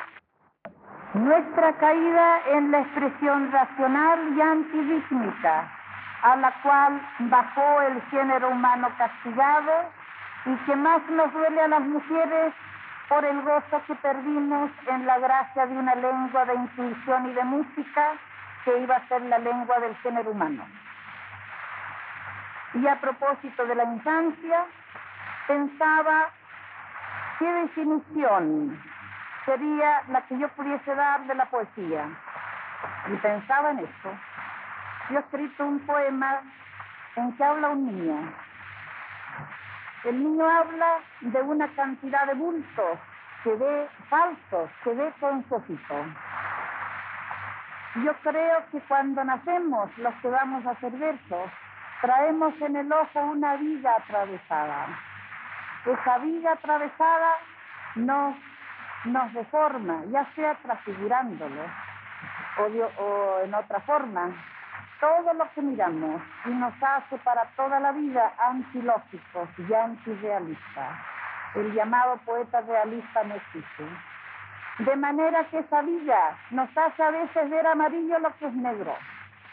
nuestra 1.13 1.73
caída 1.73 2.39
en 2.47 2.71
la 2.71 2.79
expresión 2.79 3.51
racional 3.51 4.33
y 4.35 4.41
antirítmica, 4.41 5.67
a 6.23 6.35
la 6.37 6.51
cual 6.61 7.01
bajó 7.19 7.81
el 7.81 8.01
género 8.03 8.49
humano 8.49 8.89
castigado 8.97 9.91
y 10.45 10.55
que 10.65 10.75
más 10.75 11.01
nos 11.09 11.33
duele 11.33 11.61
a 11.61 11.67
las 11.67 11.81
mujeres 11.81 12.53
por 13.09 13.25
el 13.25 13.41
gozo 13.41 13.81
que 13.87 13.95
perdimos 13.95 14.71
en 14.87 15.05
la 15.05 15.19
gracia 15.19 15.65
de 15.65 15.77
una 15.77 15.95
lengua 15.95 16.45
de 16.45 16.55
intuición 16.55 17.29
y 17.29 17.33
de 17.33 17.43
música 17.43 18.13
que 18.63 18.77
iba 18.77 18.95
a 18.95 19.07
ser 19.07 19.21
la 19.23 19.39
lengua 19.39 19.79
del 19.79 19.95
género 19.97 20.31
humano. 20.31 20.63
Y 22.73 22.87
a 22.87 22.99
propósito 23.01 23.65
de 23.65 23.75
la 23.75 23.83
infancia, 23.83 24.65
pensaba 25.47 26.29
qué 27.39 27.45
definición 27.45 28.81
sería 29.45 30.03
la 30.07 30.21
que 30.27 30.37
yo 30.37 30.47
pudiese 30.49 30.95
dar 30.95 31.25
de 31.25 31.35
la 31.35 31.45
poesía. 31.45 32.05
Y 33.11 33.15
pensaba 33.17 33.71
en 33.71 33.79
esto. 33.79 34.09
Yo 35.09 35.17
he 35.17 35.21
escrito 35.21 35.65
un 35.65 35.79
poema 35.85 36.41
en 37.15 37.35
que 37.35 37.43
habla 37.43 37.69
un 37.69 37.85
niño. 37.85 38.33
El 40.03 40.23
niño 40.23 40.49
habla 40.49 40.99
de 41.21 41.41
una 41.41 41.67
cantidad 41.69 42.25
de 42.25 42.33
bultos 42.33 42.99
que 43.43 43.55
ve 43.55 43.89
falsos, 44.09 44.69
que 44.83 44.93
ve 44.93 45.13
con 45.19 45.43
su 45.47 45.63
Yo 48.03 48.13
creo 48.23 48.65
que 48.71 48.79
cuando 48.81 49.23
nacemos, 49.23 49.95
los 49.97 50.13
que 50.15 50.27
vamos 50.29 50.65
a 50.65 50.71
hacer 50.71 50.91
versos, 50.93 51.51
traemos 52.01 52.53
en 52.61 52.75
el 52.75 52.91
ojo 52.91 53.19
una 53.21 53.55
viga 53.55 53.95
atravesada. 53.97 54.87
Esa 55.85 56.17
viga 56.19 56.53
atravesada 56.53 57.37
nos, 57.95 58.35
nos 59.05 59.33
deforma, 59.33 60.03
ya 60.11 60.25
sea 60.35 60.55
transfigurándolo 60.55 61.61
o, 62.57 63.39
en 63.43 63.53
otra 63.53 63.79
forma, 63.81 64.29
todo 64.99 65.33
lo 65.33 65.49
que 65.53 65.61
miramos 65.61 66.21
y 66.45 66.49
nos 66.49 66.73
hace 66.81 67.17
para 67.19 67.45
toda 67.55 67.79
la 67.79 67.91
vida 67.91 68.33
antilógicos 68.49 69.49
y 69.57 69.73
antirealistas. 69.73 70.99
El 71.55 71.73
llamado 71.73 72.17
poeta 72.17 72.61
realista 72.61 73.23
no 73.23 73.35
existe. 73.35 73.83
De 74.79 74.95
manera 74.95 75.43
que 75.45 75.59
esa 75.59 75.81
vida 75.81 76.37
nos 76.51 76.69
hace 76.77 77.03
a 77.03 77.11
veces 77.11 77.49
ver 77.49 77.67
amarillo 77.67 78.19
lo 78.19 78.35
que 78.37 78.47
es 78.47 78.53
negro 78.53 78.95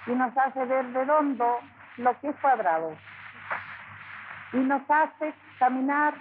y 0.07 0.11
nos 0.13 0.37
hace 0.37 0.65
ver 0.65 0.93
redondo 0.93 1.59
lo 1.99 2.19
que 2.21 2.29
es 2.29 2.37
cuadrado 2.37 2.97
y 4.53 4.57
nos 4.59 4.83
hace 4.89 5.35
caminar 5.59 6.15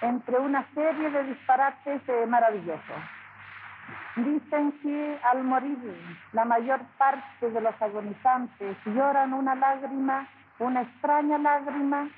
entre 0.00 0.38
una 0.38 0.66
serie 0.74 1.10
de 1.10 1.24
disparates 1.24 2.02
eh, 2.08 2.26
maravillosos. 2.26 3.02
Dicen 4.16 4.72
que 4.82 5.18
al 5.24 5.44
morir 5.44 5.78
la 6.32 6.44
mayor 6.44 6.80
parte 6.98 7.50
de 7.50 7.60
los 7.60 7.80
agonizantes 7.80 8.76
lloran 8.86 9.32
una 9.32 9.54
lágrima, 9.54 10.26
una 10.58 10.82
extraña 10.82 11.38
lágrima 11.38 12.08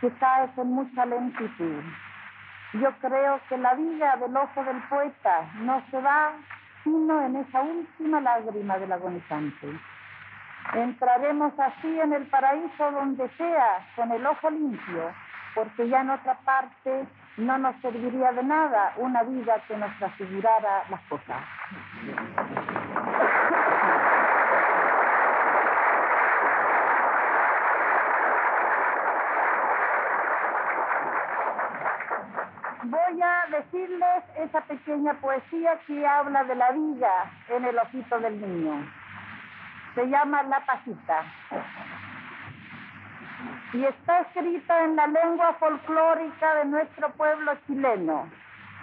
que 0.00 0.10
cae 0.14 0.48
con 0.54 0.72
mucha 0.72 1.06
lentitud. 1.06 1.82
Yo 2.74 2.92
creo 3.00 3.40
que 3.48 3.56
la 3.58 3.74
vida 3.74 4.16
del 4.16 4.36
ojo 4.36 4.64
del 4.64 4.80
poeta 4.88 5.50
no 5.60 5.82
se 5.90 6.00
va 6.00 6.32
sino 6.84 7.22
en 7.26 7.36
esa 7.36 7.60
última 7.60 8.20
lágrima 8.20 8.78
del 8.78 8.92
agonizante. 8.92 9.68
Entraremos 10.74 11.52
así 11.58 12.00
en 12.00 12.12
el 12.12 12.26
paraíso 12.28 12.92
donde 12.92 13.28
sea, 13.30 13.86
con 13.96 14.12
el 14.12 14.24
ojo 14.24 14.50
limpio, 14.50 15.12
porque 15.54 15.88
ya 15.88 16.02
en 16.02 16.10
otra 16.10 16.34
parte 16.44 17.08
no 17.38 17.58
nos 17.58 17.74
serviría 17.80 18.30
de 18.32 18.44
nada 18.44 18.92
una 18.96 19.22
vida 19.24 19.54
que 19.66 19.76
nos 19.76 19.96
transfigurara 19.98 20.84
las 20.88 21.00
cosas. 21.08 21.42
Voy 32.84 33.22
a 33.22 33.58
decirles 33.58 34.24
esa 34.36 34.60
pequeña 34.62 35.14
poesía 35.14 35.80
que 35.86 36.06
habla 36.06 36.44
de 36.44 36.54
la 36.54 36.70
vida 36.70 37.10
en 37.48 37.64
el 37.64 37.76
ojito 37.76 38.20
del 38.20 38.40
niño. 38.40 38.99
Se 39.94 40.06
llama 40.06 40.42
La 40.44 40.60
Pajita 40.64 41.24
y 43.72 43.84
está 43.84 44.20
escrita 44.20 44.84
en 44.84 44.96
la 44.96 45.06
lengua 45.06 45.54
folclórica 45.54 46.54
de 46.56 46.64
nuestro 46.66 47.10
pueblo 47.12 47.52
chileno, 47.66 48.28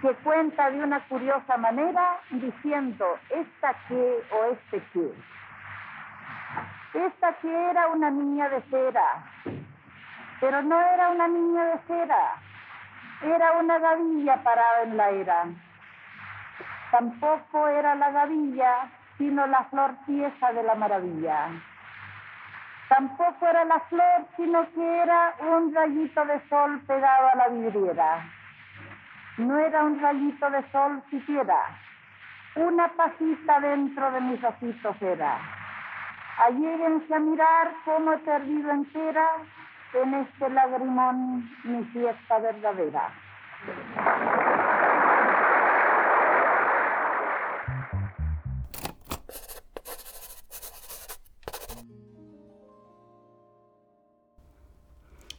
que 0.01 0.13
cuenta 0.15 0.69
de 0.69 0.81
una 0.81 1.01
curiosa 1.07 1.57
manera 1.57 2.19
diciendo 2.31 3.05
esta 3.29 3.73
que 3.87 4.23
o 4.31 4.45
este 4.53 4.81
que. 4.93 5.13
Esta 6.93 7.33
que 7.33 7.69
era 7.69 7.87
una 7.87 8.09
niña 8.09 8.49
de 8.49 8.61
cera, 8.69 9.23
pero 10.39 10.61
no 10.61 10.79
era 10.79 11.09
una 11.09 11.27
niña 11.27 11.65
de 11.65 11.79
cera, 11.87 12.35
era 13.21 13.51
una 13.53 13.77
gavilla 13.79 14.41
parada 14.43 14.83
en 14.83 14.97
la 14.97 15.09
era. 15.09 15.45
Tampoco 16.91 17.67
era 17.67 17.95
la 17.95 18.11
gavilla, 18.11 18.89
sino 19.17 19.45
la 19.47 19.63
flor 19.65 19.95
pieza 20.05 20.53
de 20.53 20.63
la 20.63 20.75
maravilla. 20.75 21.49
Tampoco 22.89 23.47
era 23.47 23.65
la 23.65 23.79
flor, 23.81 24.27
sino 24.37 24.69
que 24.71 24.97
era 24.99 25.33
un 25.39 25.73
rayito 25.73 26.25
de 26.25 26.41
sol 26.47 26.81
pegado 26.87 27.27
a 27.33 27.35
la 27.35 27.47
vidriera. 27.49 28.23
No 29.37 29.57
era 29.59 29.83
un 29.83 29.99
rayito 29.99 30.49
de 30.49 30.63
sol 30.71 31.03
siquiera, 31.09 31.59
una 32.55 32.87
pajita 32.87 33.59
dentro 33.59 34.11
de 34.11 34.21
mis 34.21 34.43
ojitos 34.43 35.01
era. 35.01 35.37
Allíguense 36.45 37.13
a 37.13 37.19
mirar 37.19 37.71
cómo 37.83 38.13
he 38.13 38.17
perdido 38.19 38.71
entera 38.71 39.27
en 39.93 40.13
este 40.13 40.49
lagrimón 40.49 41.49
mi 41.63 41.83
fiesta 41.85 42.39
verdadera. 42.39 43.09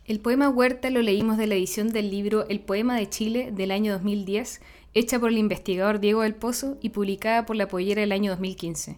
El 0.09 0.21
poema 0.21 0.49
Huerta 0.49 0.89
lo 0.89 1.03
leímos 1.03 1.37
de 1.37 1.47
la 1.47 1.55
edición 1.55 1.91
del 1.91 2.11
libro 2.11 2.49
El 2.49 2.61
Poema 2.61 2.97
de 2.97 3.11
Chile 3.11 3.51
del 3.53 3.71
año 3.71 3.93
2010, 3.93 4.63
hecha 4.95 5.21
por 5.21 5.29
el 5.29 5.37
investigador 5.37 6.01
Diego 6.01 6.23
del 6.23 6.35
Pozo 6.35 6.79
y 6.81 6.89
publicada 6.89 7.45
por 7.45 7.57
la 7.57 7.69
Pollera 7.69 8.01
del 8.01 8.13
año 8.13 8.31
2015. 8.31 8.97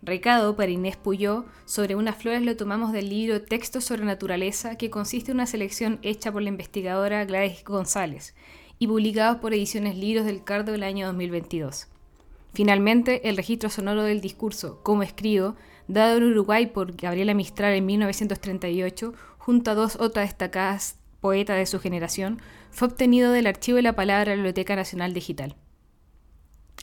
Recado 0.00 0.56
para 0.56 0.70
Inés 0.70 0.96
Puyó 0.96 1.44
sobre 1.66 1.96
unas 1.96 2.16
flores 2.16 2.40
lo 2.40 2.56
tomamos 2.56 2.92
del 2.92 3.10
libro 3.10 3.42
Textos 3.42 3.84
sobre 3.84 4.06
Naturaleza, 4.06 4.78
que 4.78 4.88
consiste 4.88 5.32
en 5.32 5.36
una 5.36 5.46
selección 5.46 5.98
hecha 6.00 6.32
por 6.32 6.40
la 6.40 6.48
investigadora 6.48 7.26
Gladys 7.26 7.62
González 7.62 8.34
y 8.78 8.86
publicado 8.86 9.42
por 9.42 9.52
Ediciones 9.52 9.98
Libros 9.98 10.24
del 10.24 10.44
Cardo 10.44 10.72
del 10.72 10.82
año 10.82 11.08
2022. 11.08 11.88
Finalmente, 12.54 13.28
el 13.28 13.36
registro 13.36 13.68
sonoro 13.68 14.02
del 14.02 14.22
discurso, 14.22 14.80
como 14.82 15.02
escribo, 15.02 15.56
dado 15.88 16.16
en 16.16 16.24
Uruguay 16.24 16.66
por 16.66 16.96
Gabriela 16.96 17.34
Mistral 17.34 17.74
en 17.74 17.84
1938, 17.84 19.12
junto 19.48 19.70
a 19.70 19.74
dos 19.74 19.96
otras 19.96 20.28
destacadas 20.28 20.98
poetas 21.20 21.56
de 21.56 21.64
su 21.64 21.80
generación, 21.80 22.38
fue 22.70 22.88
obtenido 22.88 23.32
del 23.32 23.46
Archivo 23.46 23.76
de 23.76 23.82
la 23.82 23.96
Palabra 23.96 24.24
de 24.24 24.30
la 24.32 24.34
Biblioteca 24.34 24.76
Nacional 24.76 25.14
Digital. 25.14 25.56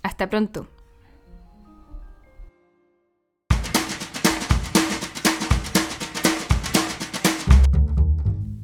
Hasta 0.02 0.32
pronto. 0.32 0.68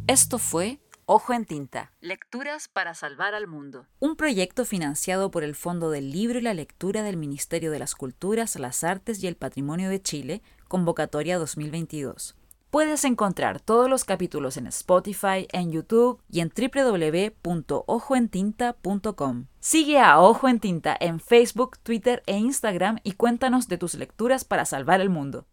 Esto 0.08 0.40
fue 0.40 0.80
Ojo 1.06 1.34
en 1.34 1.46
Tinta. 1.46 1.92
Lecturas 2.02 2.70
para 2.70 2.96
salvar 2.96 3.36
al 3.36 3.46
mundo. 3.46 3.86
Un 4.00 4.16
proyecto 4.16 4.66
financiado 4.66 5.30
por 5.30 5.44
el 5.44 5.54
Fondo 5.54 5.92
del 5.92 6.10
Libro 6.12 6.40
y 6.40 6.42
la 6.42 6.56
Lectura 6.56 7.04
del 7.04 7.18
Ministerio 7.18 7.70
de 7.70 7.78
las 7.78 7.94
Culturas, 7.94 8.56
las 8.56 8.84
Artes 8.84 9.24
y 9.24 9.28
el 9.28 9.36
Patrimonio 9.36 9.92
de 9.92 10.02
Chile, 10.02 10.42
convocatoria 10.68 11.38
2022. 11.38 12.36
Puedes 12.72 13.04
encontrar 13.04 13.60
todos 13.60 13.88
los 13.90 14.06
capítulos 14.06 14.56
en 14.56 14.66
Spotify, 14.68 15.46
en 15.52 15.74
YouTube 15.74 16.22
y 16.30 16.40
en 16.40 16.54
www.ojoentinta.com. 16.56 19.48
Sigue 19.60 20.00
a 20.00 20.22
Ojo 20.22 20.48
en 20.48 20.62
Tinta 20.62 20.96
en 20.98 21.20
Facebook, 21.20 21.80
Twitter 21.80 22.24
e 22.28 22.38
Instagram 22.38 23.00
y 23.04 23.12
cuéntanos 23.12 23.68
de 23.68 23.78
tus 23.78 23.96
lecturas 23.96 24.46
para 24.46 24.64
salvar 24.64 25.02
el 25.02 25.10
mundo. 25.10 25.48